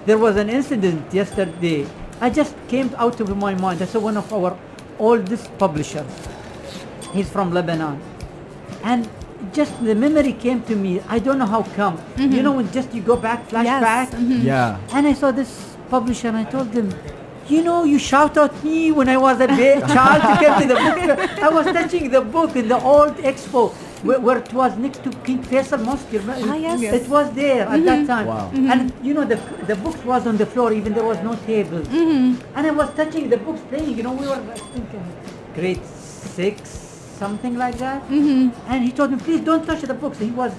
There 0.06 0.18
was 0.26 0.36
an 0.36 0.48
incident 0.48 1.12
yesterday. 1.12 1.86
I 2.20 2.30
just 2.30 2.54
came 2.68 2.88
out 2.96 3.20
of 3.20 3.36
my 3.36 3.54
mind. 3.54 3.80
That's 3.80 3.94
one 3.94 4.16
of 4.16 4.32
our 4.32 4.56
oldest 4.98 5.46
publishers. 5.58 6.12
He's 7.12 7.28
from 7.28 7.52
Lebanon. 7.52 8.00
And 8.82 9.08
just 9.52 9.72
the 9.84 9.94
memory 9.94 10.32
came 10.32 10.62
to 10.62 10.74
me. 10.76 11.00
I 11.08 11.18
don't 11.18 11.38
know 11.38 11.46
how 11.46 11.62
come. 11.76 11.98
You 12.16 12.42
know, 12.42 12.52
when 12.52 12.70
just 12.72 12.92
you 12.94 13.02
go 13.02 13.16
back, 13.16 13.48
flashback. 13.48 14.08
mhm. 14.10 14.42
Yeah. 14.44 14.78
And 14.92 15.06
I 15.06 15.12
saw 15.14 15.30
this 15.30 15.76
publisher 15.90 16.28
and 16.28 16.36
I 16.36 16.44
told 16.44 16.72
him, 16.74 16.92
you 17.48 17.62
know, 17.62 17.84
you 17.84 17.98
shout 17.98 18.36
at 18.36 18.62
me 18.62 18.92
when 18.92 19.08
I 19.08 19.16
was 19.16 19.40
a 19.40 19.46
ba- 19.48 19.80
child 19.94 20.20
to 20.22 20.32
get 20.44 20.60
to 20.62 20.68
the 20.68 20.74
book. 20.74 21.42
I 21.42 21.48
was 21.48 21.66
touching 21.66 22.10
the 22.10 22.20
book 22.20 22.56
in 22.56 22.68
the 22.68 22.78
old 22.82 23.16
expo 23.16 23.72
where, 24.02 24.20
where 24.20 24.38
it 24.38 24.52
was 24.52 24.76
next 24.76 25.02
to 25.04 25.10
King 25.26 25.42
Faisal 25.42 25.82
Mosque. 25.84 26.06
Ah, 26.28 26.54
yes. 26.54 26.80
Yes. 26.80 26.94
It 27.02 27.08
was 27.08 27.30
there 27.32 27.66
at 27.66 27.84
that 27.84 28.06
time. 28.06 28.26
Wow. 28.26 28.50
And 28.54 28.92
you 29.02 29.14
know, 29.14 29.24
the, 29.24 29.36
the 29.66 29.76
books 29.76 30.04
was 30.04 30.26
on 30.26 30.36
the 30.36 30.46
floor, 30.46 30.72
even 30.72 30.92
there 30.92 31.04
was 31.04 31.18
no 31.22 31.34
table. 31.46 31.82
And 32.56 32.66
I 32.66 32.70
was 32.70 32.90
touching 32.94 33.30
the 33.30 33.38
books 33.38 33.60
playing, 33.70 33.96
you 33.96 34.02
know, 34.02 34.12
we 34.12 34.26
were, 34.26 34.34
I 34.34 34.58
think, 34.74 34.92
in 34.92 35.02
grade 35.54 35.84
six, 36.36 36.87
something 37.18 37.56
like 37.56 37.76
that. 37.78 38.02
And 38.10 38.84
he 38.84 38.92
told 38.92 39.10
me, 39.12 39.18
please 39.18 39.40
don't 39.40 39.66
touch 39.66 39.82
the 39.82 39.94
books. 39.94 40.18
He 40.18 40.30
was 40.30 40.52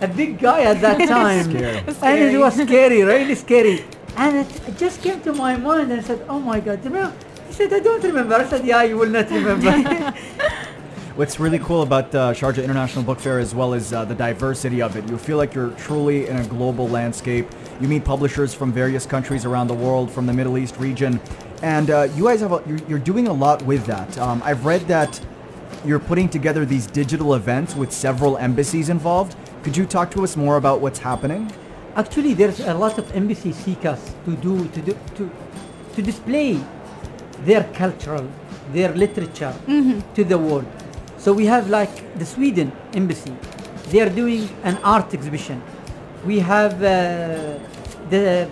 a 0.00 0.08
big 0.08 0.38
guy 0.38 0.62
at 0.62 0.80
that 0.80 1.08
time. 1.16 1.44
Scary. 1.44 1.82
And 2.02 2.34
it 2.34 2.38
was 2.38 2.54
scary, 2.54 3.02
really 3.14 3.34
scary. 3.34 3.84
And 4.16 4.36
it, 4.38 4.68
it 4.68 4.78
just 4.78 5.02
came 5.02 5.20
to 5.22 5.32
my 5.32 5.56
mind 5.56 5.92
and 5.92 6.00
I 6.00 6.04
said, 6.04 6.24
oh 6.28 6.40
my 6.40 6.60
God, 6.60 6.84
remember? 6.84 7.14
He 7.48 7.52
said, 7.52 7.72
I 7.72 7.80
don't 7.80 8.02
remember. 8.02 8.34
I 8.34 8.46
said, 8.46 8.64
yeah, 8.64 8.82
you 8.82 8.96
will 8.96 9.10
not 9.10 9.30
remember. 9.30 10.14
What's 11.16 11.40
really 11.40 11.58
cool 11.58 11.80
about 11.80 12.14
uh, 12.14 12.34
Sharjah 12.34 12.62
International 12.62 13.02
Book 13.02 13.20
Fair 13.20 13.38
as 13.38 13.54
well 13.54 13.72
is 13.72 13.92
uh, 13.92 14.04
the 14.04 14.14
diversity 14.14 14.82
of 14.82 14.96
it. 14.96 15.08
You 15.08 15.16
feel 15.16 15.38
like 15.38 15.54
you're 15.54 15.70
truly 15.70 16.28
in 16.28 16.36
a 16.36 16.46
global 16.46 16.88
landscape. 16.88 17.46
You 17.80 17.88
meet 17.88 18.04
publishers 18.04 18.52
from 18.52 18.70
various 18.70 19.06
countries 19.06 19.46
around 19.46 19.68
the 19.68 19.74
world, 19.74 20.10
from 20.10 20.26
the 20.26 20.32
Middle 20.34 20.58
East 20.58 20.76
region, 20.76 21.18
and 21.62 21.90
uh, 21.90 22.08
you 22.14 22.24
guys 22.24 22.40
have 22.40 22.52
a, 22.52 22.62
you're, 22.66 22.78
you're 22.88 22.98
doing 22.98 23.28
a 23.28 23.32
lot 23.32 23.62
with 23.62 23.86
that. 23.86 24.16
Um, 24.18 24.42
I've 24.44 24.66
read 24.66 24.82
that 24.88 25.18
you're 25.84 25.98
putting 25.98 26.28
together 26.28 26.64
these 26.64 26.86
digital 26.86 27.34
events 27.34 27.74
with 27.74 27.92
several 27.92 28.36
embassies 28.38 28.88
involved. 28.88 29.36
Could 29.62 29.76
you 29.76 29.86
talk 29.86 30.10
to 30.12 30.24
us 30.24 30.36
more 30.36 30.56
about 30.56 30.80
what's 30.80 30.98
happening? 30.98 31.52
Actually, 31.96 32.34
there's 32.34 32.60
a 32.60 32.74
lot 32.74 32.98
of 32.98 33.10
embassies 33.16 33.56
seek 33.56 33.84
us 33.84 34.14
to 34.24 34.36
do 34.36 34.68
to 34.68 34.80
do 34.82 34.96
to 35.16 35.30
to 35.94 36.02
display 36.02 36.60
their 37.44 37.64
cultural, 37.74 38.28
their 38.72 38.92
literature 38.94 39.54
to 40.14 40.24
the 40.24 40.38
world. 40.38 40.66
So 41.18 41.32
we 41.32 41.46
have 41.46 41.70
like 41.70 42.18
the 42.18 42.26
Sweden 42.26 42.70
embassy. 42.94 43.34
They 43.90 44.00
are 44.00 44.10
doing 44.10 44.48
an 44.62 44.76
art 44.84 45.14
exhibition. 45.14 45.62
We 46.24 46.40
have 46.40 46.74
uh, 46.82 47.58
the 48.10 48.48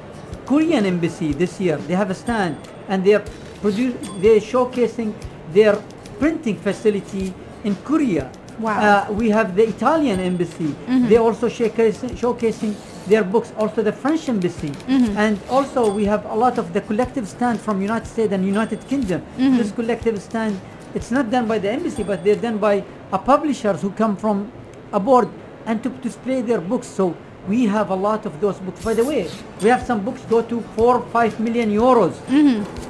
Korean 0.46 0.86
embassy 0.86 1.32
this 1.32 1.60
year. 1.60 1.76
They 1.76 1.94
have 1.94 2.10
a 2.10 2.14
stand 2.14 2.56
and 2.88 3.04
they 3.04 3.14
are 3.14 3.24
produ- 3.62 3.96
they're 4.22 4.40
showcasing 4.40 5.14
their 5.52 5.82
printing 6.18 6.56
facility 6.56 7.34
in 7.64 7.74
Korea. 7.84 8.30
Wow. 8.58 8.78
Uh, 9.08 9.12
we 9.12 9.30
have 9.30 9.56
the 9.56 9.66
Italian 9.66 10.20
embassy. 10.20 10.68
Mm-hmm. 10.68 11.08
They 11.08 11.16
also 11.16 11.48
showcasing, 11.48 12.10
showcasing 12.10 12.74
their 13.06 13.24
books. 13.24 13.52
Also 13.58 13.82
the 13.82 13.92
French 13.92 14.28
embassy, 14.28 14.70
mm-hmm. 14.70 15.16
and 15.18 15.38
also 15.50 15.90
we 15.92 16.04
have 16.04 16.24
a 16.26 16.34
lot 16.34 16.58
of 16.58 16.72
the 16.72 16.80
collective 16.80 17.28
stand 17.28 17.60
from 17.60 17.82
United 17.82 18.06
States 18.06 18.32
and 18.32 18.46
United 18.46 18.86
Kingdom. 18.88 19.20
Mm-hmm. 19.22 19.56
This 19.58 19.72
collective 19.72 20.22
stand, 20.22 20.60
it's 20.94 21.10
not 21.10 21.30
done 21.30 21.48
by 21.48 21.58
the 21.58 21.70
embassy, 21.70 22.02
but 22.04 22.22
they're 22.22 22.36
done 22.36 22.58
by 22.58 22.84
a 23.12 23.18
publishers 23.18 23.82
who 23.82 23.90
come 23.90 24.16
from 24.16 24.50
abroad 24.92 25.28
and 25.66 25.82
to 25.82 25.88
display 25.88 26.40
their 26.40 26.60
books. 26.60 26.86
So 26.86 27.16
we 27.48 27.66
have 27.66 27.90
a 27.90 27.94
lot 27.94 28.24
of 28.24 28.40
those 28.40 28.58
books. 28.60 28.84
By 28.84 28.94
the 28.94 29.04
way, 29.04 29.28
we 29.60 29.68
have 29.68 29.82
some 29.84 30.04
books 30.04 30.22
go 30.30 30.42
to 30.42 30.60
four, 30.76 31.02
five 31.12 31.38
million 31.40 31.70
euros. 31.70 32.14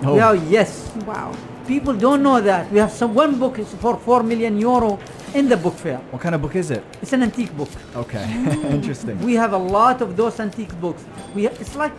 Oh. 0.05 0.15
We 0.15 0.21
have, 0.21 0.51
yes, 0.51 0.93
Wow. 1.07 1.35
People 1.66 1.94
don't 1.94 2.22
know 2.22 2.40
that. 2.40 2.70
We 2.70 2.79
have 2.79 2.90
some 2.90 3.14
one 3.14 3.38
book 3.38 3.59
is 3.59 3.72
for 3.74 3.96
four 3.96 4.22
million 4.22 4.59
euro 4.59 4.98
in 5.35 5.48
the 5.48 5.57
book 5.57 5.74
fair. 5.74 5.98
What 6.11 6.22
kind 6.22 6.35
of 6.35 6.42
book 6.42 6.55
is 6.57 6.70
it? 6.70 6.85
It's 7.03 7.12
an 7.12 7.22
antique 7.22 7.57
book. 7.57 7.68
Okay, 7.96 8.22
interesting. 8.70 9.18
We 9.20 9.35
have 9.35 9.53
a 9.53 9.59
lot 9.59 10.00
of 10.03 10.16
those 10.16 10.40
antique 10.40 10.79
books. 10.81 11.05
We 11.35 11.46
it's 11.48 11.74
like 11.77 11.92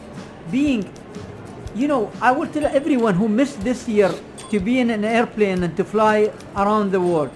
being, 0.52 0.90
you 1.76 1.88
know, 1.88 2.12
I 2.22 2.32
will 2.32 2.48
tell 2.48 2.66
everyone 2.66 3.16
who 3.16 3.28
missed 3.28 3.62
this 3.62 3.88
year 3.88 4.14
to 4.52 4.60
be 4.60 4.80
in 4.80 4.90
an 4.90 5.04
airplane 5.04 5.64
and 5.64 5.76
to 5.78 5.84
fly 5.84 6.32
around 6.56 6.92
the 6.92 7.02
world. 7.02 7.32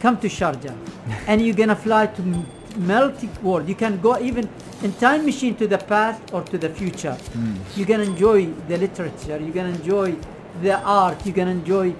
Come 0.00 0.18
to 0.20 0.28
Sharjah, 0.28 0.76
and 1.26 1.42
you're 1.42 1.56
gonna 1.56 1.76
fly 1.76 2.06
to 2.06 2.22
m- 2.22 2.46
melting 2.76 3.30
world. 3.42 3.68
You 3.68 3.74
can 3.74 4.00
go 4.00 4.18
even 4.18 4.48
in 4.82 4.92
time 4.94 5.26
machine 5.26 5.54
to 5.56 5.66
the 5.66 5.76
past 5.76 6.22
or 6.32 6.42
to 6.42 6.56
the 6.56 6.70
future. 6.70 7.12
Hmm. 7.14 7.56
You 7.76 7.84
can 7.84 8.00
enjoy 8.00 8.46
the 8.68 8.78
literature. 8.78 9.38
You 9.38 9.52
can 9.52 9.66
enjoy 9.66 10.16
the 10.62 10.78
art. 10.80 11.24
You 11.26 11.32
can 11.32 11.48
enjoy 11.48 11.94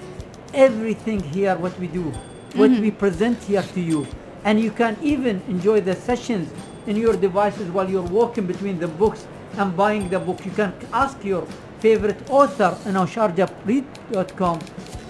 everything 0.55 1.21
here. 1.21 1.57
What 1.57 1.79
we 1.79 1.87
do, 1.87 2.05
what 2.55 2.71
mm-hmm. 2.71 2.83
we 2.83 2.91
present 2.91 3.43
here 3.45 3.63
to 3.63 3.81
you, 3.81 4.07
and 4.45 4.61
you 4.61 4.71
can 4.71 4.97
even 5.03 5.43
enjoy 5.49 5.81
the 5.81 5.95
sessions 5.95 6.51
in 6.87 6.97
your 6.97 7.17
devices 7.17 7.71
while 7.71 7.89
you're 7.89 8.03
walking 8.03 8.47
between 8.47 8.79
the 8.79 8.89
books 8.89 9.27
and 9.59 9.77
buying 9.77 10.09
the 10.09 10.19
book. 10.19 10.45
You 10.45 10.53
can 10.53 10.73
ask 10.93 11.23
your 11.25 11.47
favorite 11.81 12.31
author 12.31 12.77
in 12.87 12.97
our 12.97 13.07
sharjahread.com, 13.07 14.61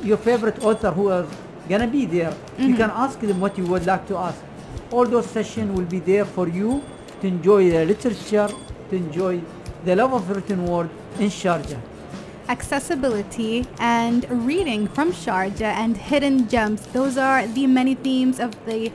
your 0.02 0.16
favorite 0.16 0.62
author 0.62 0.90
who 0.90 1.10
is 1.10 1.28
gonna 1.68 1.86
be 1.86 2.06
there. 2.06 2.34
You 2.58 2.68
mm-hmm. 2.68 2.76
can 2.76 2.90
ask 2.90 3.20
them 3.20 3.40
what 3.40 3.56
you 3.58 3.66
would 3.66 3.86
like 3.86 4.06
to 4.08 4.16
ask. 4.16 4.42
All 4.90 5.06
those 5.06 5.26
sessions 5.26 5.76
will 5.76 5.86
be 5.86 6.00
there 6.00 6.24
for 6.24 6.48
you 6.48 6.82
to 7.20 7.26
enjoy 7.26 7.70
the 7.70 7.84
literature, 7.84 8.48
to 8.90 8.96
enjoy 8.96 9.40
the 9.84 9.96
love 9.96 10.12
of 10.12 10.28
written 10.30 10.66
word 10.66 10.90
in 11.18 11.28
Sharjah. 11.28 11.80
Accessibility 12.50 13.64
and 13.78 14.28
reading 14.44 14.88
from 14.88 15.12
Sharjah 15.12 15.72
and 15.82 15.96
hidden 15.96 16.48
gems. 16.48 16.84
Those 16.88 17.16
are 17.16 17.46
the 17.46 17.68
many 17.68 17.94
themes 17.94 18.40
of 18.40 18.52
the 18.66 18.90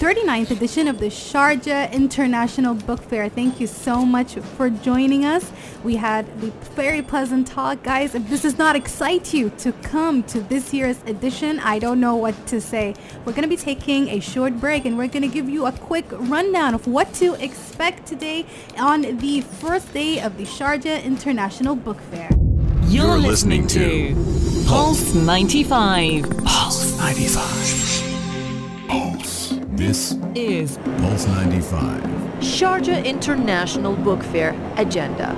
39th 0.00 0.50
edition 0.50 0.86
of 0.86 0.98
the 0.98 1.06
Sharjah 1.06 1.92
International 1.92 2.74
Book 2.74 3.02
Fair. 3.02 3.30
Thank 3.30 3.58
you 3.58 3.66
so 3.66 4.04
much 4.04 4.34
for 4.34 4.68
joining 4.68 5.24
us. 5.24 5.50
We 5.82 5.96
had 5.96 6.24
the 6.40 6.50
very 6.74 7.00
pleasant 7.00 7.46
talk. 7.46 7.82
Guys, 7.82 8.14
if 8.14 8.28
this 8.28 8.42
does 8.42 8.58
not 8.58 8.76
excite 8.76 9.32
you 9.32 9.48
to 9.58 9.72
come 9.72 10.22
to 10.24 10.40
this 10.40 10.72
year's 10.74 11.02
edition, 11.04 11.58
I 11.60 11.78
don't 11.78 12.00
know 12.00 12.16
what 12.16 12.46
to 12.48 12.60
say. 12.60 12.94
We're 13.24 13.32
going 13.32 13.42
to 13.42 13.48
be 13.48 13.56
taking 13.56 14.08
a 14.08 14.20
short 14.20 14.58
break 14.60 14.84
and 14.84 14.96
we're 14.98 15.08
going 15.08 15.22
to 15.22 15.34
give 15.34 15.48
you 15.48 15.66
a 15.66 15.72
quick 15.72 16.06
rundown 16.12 16.74
of 16.74 16.86
what 16.86 17.12
to 17.14 17.34
expect 17.34 18.06
today 18.06 18.44
on 18.78 19.02
the 19.18 19.40
first 19.40 19.92
day 19.94 20.20
of 20.20 20.36
the 20.36 20.44
Sharjah 20.44 21.02
International 21.02 21.74
Book 21.74 22.00
Fair. 22.10 22.49
You're, 22.90 23.06
You're 23.06 23.18
listening, 23.18 23.62
listening 23.68 24.14
to 24.14 24.66
Pulse 24.66 25.14
95 25.14 26.28
Pulse 26.44 26.98
95. 26.98 28.88
Pulse. 28.88 29.54
This 29.76 30.18
is 30.34 30.76
Pulse 30.98 31.28
95. 31.28 32.02
Sharjah 32.40 33.04
International 33.04 33.94
Book 33.94 34.24
Fair 34.24 34.56
agenda. 34.76 35.36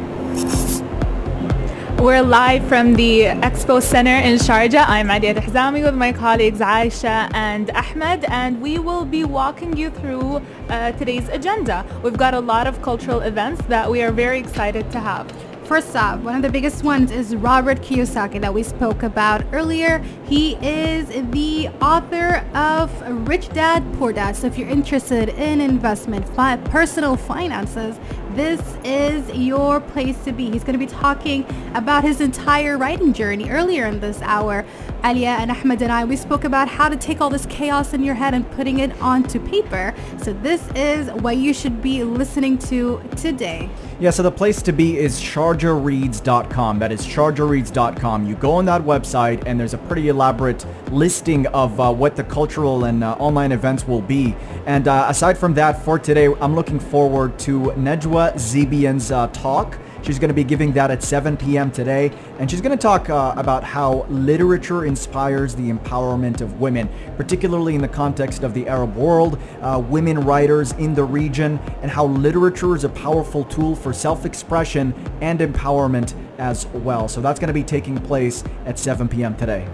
We're 2.00 2.22
live 2.22 2.66
from 2.68 2.94
the 2.94 3.24
Expo 3.44 3.82
Center 3.82 4.14
in 4.16 4.38
Sharjah. 4.38 4.86
I'm 4.88 5.10
Adia 5.10 5.34
Hizami 5.34 5.84
with 5.84 5.94
my 5.94 6.10
colleagues 6.10 6.60
Aisha 6.60 7.30
and 7.34 7.70
Ahmed, 7.72 8.24
and 8.28 8.62
we 8.62 8.78
will 8.78 9.04
be 9.04 9.24
walking 9.24 9.76
you 9.76 9.90
through 9.90 10.40
uh, 10.70 10.92
today's 10.92 11.28
agenda. 11.28 11.84
We've 12.02 12.16
got 12.16 12.32
a 12.32 12.40
lot 12.40 12.66
of 12.66 12.80
cultural 12.80 13.20
events 13.20 13.60
that 13.66 13.90
we 13.90 14.00
are 14.00 14.10
very 14.10 14.38
excited 14.38 14.90
to 14.92 15.00
have. 15.00 15.30
First 15.64 15.94
up, 15.94 16.20
one 16.20 16.34
of 16.34 16.42
the 16.42 16.50
biggest 16.50 16.82
ones 16.82 17.12
is 17.12 17.36
Robert 17.36 17.80
Kiyosaki 17.80 18.40
that 18.40 18.52
we 18.52 18.64
spoke 18.64 19.04
about 19.04 19.44
earlier. 19.52 20.04
He 20.26 20.56
is 20.56 21.06
the 21.30 21.68
author 21.80 22.44
of 22.54 22.90
Rich 23.28 23.50
Dad 23.50 23.82
Poor 23.94 24.12
Dad. 24.12 24.36
So 24.36 24.48
if 24.48 24.58
you're 24.58 24.68
interested 24.68 25.28
in 25.30 25.60
investment, 25.60 26.28
fi- 26.30 26.56
personal 26.56 27.16
finances, 27.16 27.98
this 28.34 28.60
is 28.84 29.28
your 29.36 29.80
place 29.80 30.22
to 30.24 30.32
be. 30.32 30.50
He's 30.50 30.64
going 30.64 30.78
to 30.78 30.84
be 30.84 30.86
talking 30.86 31.46
about 31.74 32.04
his 32.04 32.20
entire 32.20 32.78
writing 32.78 33.12
journey 33.12 33.50
earlier 33.50 33.86
in 33.86 34.00
this 34.00 34.20
hour. 34.22 34.64
Alia 35.04 35.30
and 35.30 35.50
Ahmed 35.50 35.82
and 35.82 35.90
I, 35.90 36.04
we 36.04 36.16
spoke 36.16 36.44
about 36.44 36.68
how 36.68 36.88
to 36.88 36.96
take 36.96 37.20
all 37.20 37.28
this 37.28 37.46
chaos 37.46 37.92
in 37.92 38.02
your 38.02 38.14
head 38.14 38.34
and 38.34 38.48
putting 38.52 38.78
it 38.78 38.98
onto 39.00 39.40
paper. 39.40 39.94
So 40.18 40.32
this 40.32 40.66
is 40.74 41.10
what 41.22 41.36
you 41.36 41.52
should 41.52 41.82
be 41.82 42.04
listening 42.04 42.58
to 42.58 43.02
today. 43.16 43.68
Yeah, 43.98 44.10
so 44.10 44.22
the 44.22 44.32
place 44.32 44.62
to 44.62 44.72
be 44.72 44.98
is 44.98 45.20
sharjahreads.com. 45.20 46.78
That 46.78 46.92
is 46.92 47.06
sharjahreads.com. 47.06 48.26
You 48.26 48.34
go 48.36 48.52
on 48.52 48.64
that 48.66 48.82
website 48.82 49.42
and 49.46 49.58
there's 49.58 49.74
a 49.74 49.78
pretty 49.78 50.08
elaborate 50.08 50.64
listing 50.92 51.46
of 51.48 51.80
uh, 51.80 51.92
what 51.92 52.14
the 52.16 52.24
cultural 52.24 52.84
and 52.84 53.02
uh, 53.02 53.12
online 53.14 53.52
events 53.52 53.86
will 53.86 54.02
be. 54.02 54.36
And 54.66 54.86
uh, 54.86 55.06
aside 55.08 55.38
from 55.38 55.54
that, 55.54 55.82
for 55.84 55.98
today, 55.98 56.26
I'm 56.40 56.54
looking 56.54 56.78
forward 56.78 57.38
to 57.40 57.60
Najwa 57.72 58.34
Zebian's 58.34 59.10
uh, 59.10 59.28
talk. 59.28 59.78
She's 60.02 60.18
going 60.18 60.28
to 60.28 60.34
be 60.34 60.44
giving 60.44 60.72
that 60.72 60.90
at 60.90 61.02
7 61.02 61.36
p.m. 61.36 61.70
today, 61.70 62.10
and 62.38 62.50
she's 62.50 62.60
going 62.60 62.76
to 62.76 62.82
talk 62.82 63.08
uh, 63.08 63.34
about 63.36 63.62
how 63.62 64.04
literature 64.08 64.84
inspires 64.84 65.54
the 65.54 65.70
empowerment 65.70 66.40
of 66.40 66.60
women, 66.60 66.88
particularly 67.16 67.76
in 67.76 67.80
the 67.80 67.88
context 67.88 68.42
of 68.42 68.52
the 68.52 68.66
Arab 68.66 68.96
world, 68.96 69.38
uh, 69.60 69.80
women 69.88 70.18
writers 70.18 70.72
in 70.72 70.92
the 70.94 71.04
region, 71.04 71.58
and 71.82 71.90
how 71.90 72.06
literature 72.06 72.74
is 72.74 72.82
a 72.82 72.88
powerful 72.88 73.44
tool 73.44 73.76
for 73.76 73.92
self-expression 73.92 74.92
and 75.20 75.38
empowerment 75.38 76.14
as 76.38 76.66
well. 76.66 77.06
So 77.06 77.20
that's 77.20 77.38
going 77.38 77.48
to 77.48 77.54
be 77.54 77.62
taking 77.62 77.96
place 77.96 78.42
at 78.66 78.80
7 78.80 79.08
p.m. 79.08 79.36
today. 79.36 79.68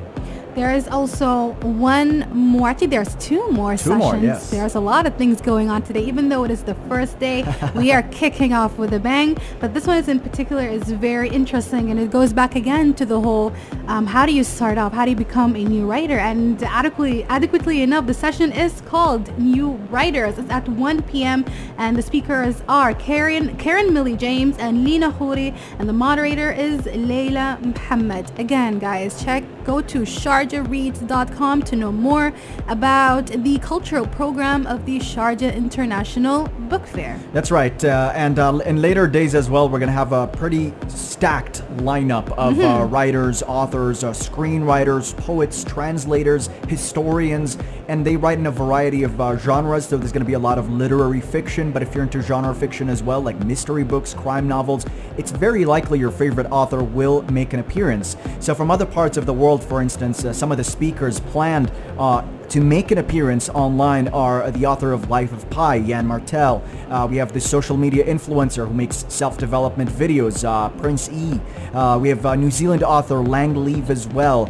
There 0.59 0.75
is 0.75 0.89
also 0.89 1.53
one 1.63 2.29
more. 2.33 2.69
Actually, 2.69 2.89
there's 2.89 3.15
two 3.15 3.49
more 3.53 3.73
Two 3.77 3.91
sessions. 3.91 3.99
more, 4.03 4.17
yes. 4.17 4.51
There's 4.51 4.75
a 4.75 4.81
lot 4.81 5.07
of 5.07 5.15
things 5.15 5.41
going 5.41 5.71
on 5.71 5.83
today. 5.83 6.03
Even 6.05 6.29
though 6.29 6.43
it 6.43 6.51
is 6.51 6.65
the 6.65 6.75
first 6.89 7.21
day, 7.21 7.45
we 7.77 7.93
are 7.93 8.03
kicking 8.21 8.53
off 8.53 8.77
with 8.77 8.93
a 8.93 8.99
bang. 8.99 9.39
But 9.61 9.73
this 9.73 9.87
one 9.87 9.99
is 9.99 10.09
in 10.09 10.19
particular 10.19 10.67
is 10.67 10.83
very 10.91 11.29
interesting, 11.29 11.93
and 11.93 12.01
it 12.01 12.11
goes 12.11 12.33
back 12.33 12.57
again 12.57 12.93
to 12.95 13.07
the 13.07 13.21
whole: 13.21 13.53
um, 13.87 14.05
how 14.05 14.27
do 14.27 14.33
you 14.33 14.43
start 14.43 14.79
off? 14.79 14.93
How 14.93 15.05
do 15.05 15.11
you 15.13 15.17
become 15.17 15.55
a 15.55 15.63
new 15.63 15.87
writer? 15.87 16.19
And 16.19 16.61
adequately, 16.65 17.23
adequately 17.25 17.83
enough, 17.83 18.07
the 18.07 18.15
session 18.15 18.51
is 18.51 18.81
called 18.81 19.25
New 19.39 19.69
Writers. 19.95 20.39
It's 20.39 20.51
at 20.51 20.69
1 20.69 21.03
p.m. 21.03 21.45
and 21.77 21.97
the 21.97 22.03
speakers 22.03 22.65
are 22.69 22.95
Karen, 22.95 23.57
Karen 23.59 23.95
Millie 23.95 24.17
James 24.17 24.59
and 24.59 24.83
Lena 24.83 25.13
Houri, 25.13 25.55
and 25.79 25.89
the 25.89 25.93
moderator 25.93 26.51
is 26.51 26.85
Leila 26.87 27.59
Muhammad. 27.63 28.27
Again, 28.41 28.81
guys, 28.81 29.23
check 29.23 29.45
go 29.69 29.83
to 29.83 29.99
sharjahreads.com 30.01 31.63
to 31.63 31.77
know 31.77 31.93
more 31.93 32.33
about 32.69 33.27
the 33.27 33.59
cultural 33.59 34.07
program 34.07 34.67
of 34.67 34.87
the 34.87 34.99
Sharjah 34.99 35.55
International 35.55 36.49
Book 36.71 36.87
Fair. 36.87 37.21
That's 37.35 37.51
right. 37.51 37.85
Uh, 37.85 38.11
and 38.15 38.39
uh, 38.39 38.61
in 38.65 38.81
later 38.81 39.07
days 39.07 39.35
as 39.35 39.51
well, 39.51 39.69
we're 39.69 39.79
going 39.79 39.89
to 39.89 40.01
have 40.05 40.15
a 40.15 40.27
pretty 40.27 40.73
stacked 40.89 41.61
lineup 41.79 42.31
of 42.39 42.59
uh, 42.59 42.87
writers, 42.87 43.43
authors, 43.43 44.05
uh, 44.05 44.13
screenwriters, 44.13 45.15
poets, 45.19 45.65
translators, 45.65 46.47
historians, 46.67 47.59
and 47.89 48.07
they 48.07 48.17
write 48.17 48.39
in 48.39 48.47
a 48.47 48.51
variety 48.51 49.03
of 49.03 49.21
uh, 49.21 49.37
genres. 49.37 49.87
So 49.87 49.99
there's 49.99 50.13
going 50.13 50.25
to 50.25 50.27
be 50.27 50.33
a 50.33 50.39
lot 50.39 50.59
of 50.59 50.71
literary 50.71 51.21
fiction, 51.21 51.73
but 51.73 51.83
if 51.83 51.95
you're 51.95 52.05
into 52.05 52.23
genre 52.23 52.55
fiction 52.55 52.89
as 52.89 53.03
well, 53.03 53.21
like 53.21 53.39
mystery 53.45 53.85
books, 53.85 54.15
crime 54.15 54.49
novels, 54.49 54.87
it's 55.19 55.31
very 55.31 55.67
likely 55.67 55.99
your 55.99 56.11
favorite 56.11 56.47
author 56.51 56.83
will 56.83 57.21
make 57.31 57.53
an 57.53 57.61
appearance. 57.61 58.17
So 58.41 58.55
from 58.55 58.71
other 58.71 58.87
parts 58.87 59.19
of 59.19 59.27
the 59.27 59.35
world, 59.35 59.58
for 59.63 59.83
instance, 59.83 60.25
uh, 60.25 60.33
some 60.33 60.51
of 60.51 60.59
the 60.59 60.65
speakers 60.65 61.21
planned 61.21 61.71
uh, 61.99 62.23
to 62.49 62.61
make 62.61 62.91
an 62.91 62.99
appearance 62.99 63.49
online 63.51 64.09
are 64.09 64.51
the 64.51 64.65
author 64.65 64.93
of 64.93 65.11
Life 65.11 65.33
of 65.33 65.49
Pi, 65.51 65.77
Yann 65.77 66.07
Martel. 66.07 66.63
Uh, 66.89 67.07
we 67.09 67.19
have 67.19 67.33
the 67.33 67.41
social 67.41 67.77
media 67.77 68.05
influencer 68.05 68.67
who 68.67 68.73
makes 68.73 69.05
self-development 69.09 69.91
videos, 69.91 70.45
uh, 70.45 70.71
Prince 70.81 71.11
E. 71.11 71.39
Uh, 71.75 71.99
we 72.01 72.09
have 72.09 72.25
uh, 72.25 72.35
New 72.35 72.51
Zealand 72.51 72.83
author 72.83 73.19
Lang 73.19 73.55
Leav 73.55 73.91
as 73.91 74.09
well. 74.09 74.49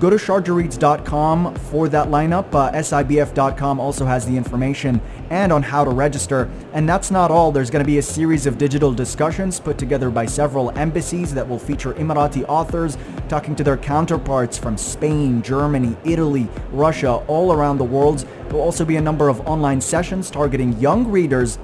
Go 0.00 0.08
to 0.08 0.16
sharjahreads.com 0.16 1.56
for 1.56 1.86
that 1.90 2.08
lineup. 2.08 2.54
Uh, 2.54 2.72
SIBF.com 2.72 3.78
also 3.78 4.06
has 4.06 4.24
the 4.24 4.34
information 4.34 4.98
and 5.28 5.52
on 5.52 5.62
how 5.62 5.84
to 5.84 5.90
register. 5.90 6.50
And 6.72 6.88
that's 6.88 7.10
not 7.10 7.30
all. 7.30 7.52
There's 7.52 7.68
going 7.68 7.84
to 7.84 7.86
be 7.86 7.98
a 7.98 8.02
series 8.02 8.46
of 8.46 8.56
digital 8.56 8.94
discussions 8.94 9.60
put 9.60 9.76
together 9.76 10.08
by 10.08 10.24
several 10.24 10.70
embassies 10.78 11.34
that 11.34 11.46
will 11.46 11.58
feature 11.58 11.92
Emirati 11.92 12.46
authors 12.48 12.96
talking 13.28 13.54
to 13.56 13.62
their 13.62 13.76
counterparts 13.76 14.56
from 14.56 14.78
Spain, 14.78 15.42
Germany, 15.42 15.94
Italy, 16.04 16.48
Russia, 16.72 17.16
all 17.26 17.52
around 17.52 17.76
the 17.76 17.84
world. 17.84 18.20
There 18.20 18.54
will 18.54 18.62
also 18.62 18.86
be 18.86 18.96
a 18.96 19.02
number 19.02 19.28
of 19.28 19.46
online 19.46 19.82
sessions 19.82 20.30
targeting 20.30 20.78
young 20.80 21.08
readers 21.08 21.58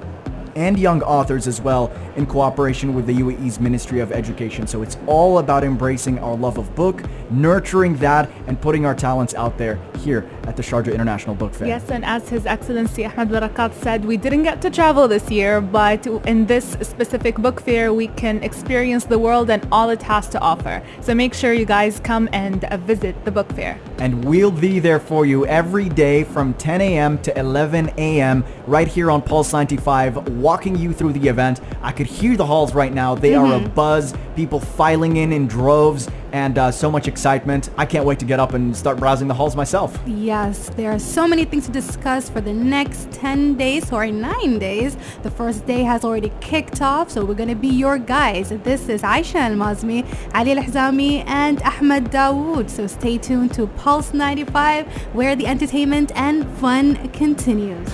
and 0.57 0.77
young 0.79 1.03
authors 1.03 1.47
as 1.47 1.61
well 1.61 1.91
in 2.15 2.25
cooperation 2.25 2.95
with 2.95 3.05
the 3.05 3.13
UAE's 3.13 3.59
Ministry 3.59 3.99
of 3.99 4.11
Education. 4.11 4.65
So 4.65 4.81
it's 4.81 4.97
all 5.05 5.37
about 5.37 5.63
embracing 5.63 6.17
our 6.19 6.35
love 6.35 6.57
of 6.57 6.73
book, 6.75 7.03
nurturing 7.29 7.95
that, 7.97 8.29
and 8.47 8.59
putting 8.59 8.85
our 8.85 8.95
talents 8.95 9.35
out 9.35 9.57
there 9.57 9.79
here 9.99 10.27
at 10.47 10.55
the 10.55 10.63
Sharjah 10.63 10.93
International 10.93 11.35
Book 11.35 11.53
Fair. 11.53 11.67
Yes, 11.67 11.91
and 11.91 12.05
as 12.05 12.29
His 12.29 12.45
Excellency 12.45 13.05
Ahmed 13.05 13.29
Barakat 13.29 13.73
said, 13.73 14.05
we 14.05 14.15
didn't 14.15 14.43
get 14.43 14.61
to 14.61 14.69
travel 14.69 15.07
this 15.07 15.29
year, 15.29 15.59
but 15.59 16.07
in 16.25 16.45
this 16.45 16.77
specific 16.81 17.35
book 17.35 17.59
fair, 17.61 17.93
we 17.93 18.07
can 18.07 18.41
experience 18.43 19.03
the 19.05 19.19
world 19.19 19.49
and 19.49 19.67
all 19.71 19.89
it 19.89 20.01
has 20.01 20.29
to 20.29 20.39
offer. 20.39 20.81
So 21.01 21.13
make 21.13 21.33
sure 21.33 21.51
you 21.53 21.65
guys 21.65 21.99
come 21.99 22.29
and 22.31 22.61
visit 22.85 23.25
the 23.25 23.31
book 23.31 23.51
fair. 23.53 23.79
And 23.99 24.23
we'll 24.23 24.51
be 24.51 24.79
there 24.79 24.99
for 24.99 25.25
you 25.25 25.45
every 25.45 25.89
day 25.89 26.23
from 26.23 26.53
10 26.53 26.81
a.m. 26.81 27.19
to 27.23 27.37
11 27.37 27.91
a.m. 27.97 28.45
right 28.65 28.87
here 28.87 29.11
on 29.11 29.21
Pulse 29.21 29.51
95, 29.51 30.29
walking 30.37 30.77
you 30.77 30.93
through 30.93 31.13
the 31.13 31.27
event. 31.27 31.59
I 31.81 31.91
could 31.91 32.07
hear 32.07 32.37
the 32.37 32.45
halls 32.45 32.73
right 32.73 32.93
now. 32.93 33.15
They 33.15 33.35
are 33.35 33.45
mm-hmm. 33.45 33.65
a 33.65 33.69
buzz, 33.69 34.13
people 34.35 34.59
filing 34.59 35.17
in 35.17 35.33
in 35.33 35.47
droves, 35.47 36.07
and 36.31 36.57
uh, 36.57 36.71
so 36.71 36.91
much 36.91 37.07
excitement. 37.07 37.69
I 37.77 37.85
can't 37.85 38.05
wait 38.05 38.19
to 38.19 38.25
get 38.25 38.39
up 38.39 38.53
and 38.53 38.75
start 38.75 38.97
browsing 38.97 39.27
the 39.27 39.33
halls 39.33 39.55
myself. 39.55 39.97
Yes, 40.05 40.69
there 40.75 40.91
are 40.91 40.99
so 40.99 41.27
many 41.27 41.45
things 41.45 41.65
to 41.67 41.71
discuss 41.71 42.29
for 42.29 42.41
the 42.41 42.53
next 42.53 43.11
10 43.11 43.55
days 43.55 43.91
or 43.91 44.05
9 44.07 44.59
days. 44.59 44.97
The 45.23 45.31
first 45.31 45.65
day 45.65 45.83
has 45.83 46.03
already 46.03 46.31
kicked 46.41 46.81
off, 46.81 47.09
so 47.11 47.23
we're 47.23 47.33
going 47.33 47.49
to 47.49 47.55
be 47.55 47.69
your 47.69 47.97
guys. 47.97 48.49
This 48.49 48.89
is 48.89 49.01
Aisha 49.01 49.35
Al-Mazmi, 49.35 50.05
Ali 50.33 50.51
Al-Hzami, 50.51 51.23
and 51.27 51.61
Ahmed 51.63 52.05
Dawood. 52.05 52.69
So 52.69 52.87
stay 52.87 53.17
tuned 53.17 53.53
to 53.53 53.67
Pulse 53.67 54.13
95 54.13 54.87
where 55.13 55.35
the 55.35 55.47
entertainment 55.47 56.11
and 56.15 56.47
fun 56.57 57.09
continues. 57.09 57.89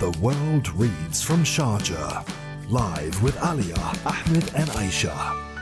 The 0.00 0.10
world 0.20 0.68
reads 0.74 1.22
from 1.22 1.44
Sharjah. 1.44 2.28
Live 2.68 3.22
with 3.22 3.36
Alia, 3.44 3.76
Ahmed 4.04 4.50
and 4.54 4.68
Aisha. 4.70 5.53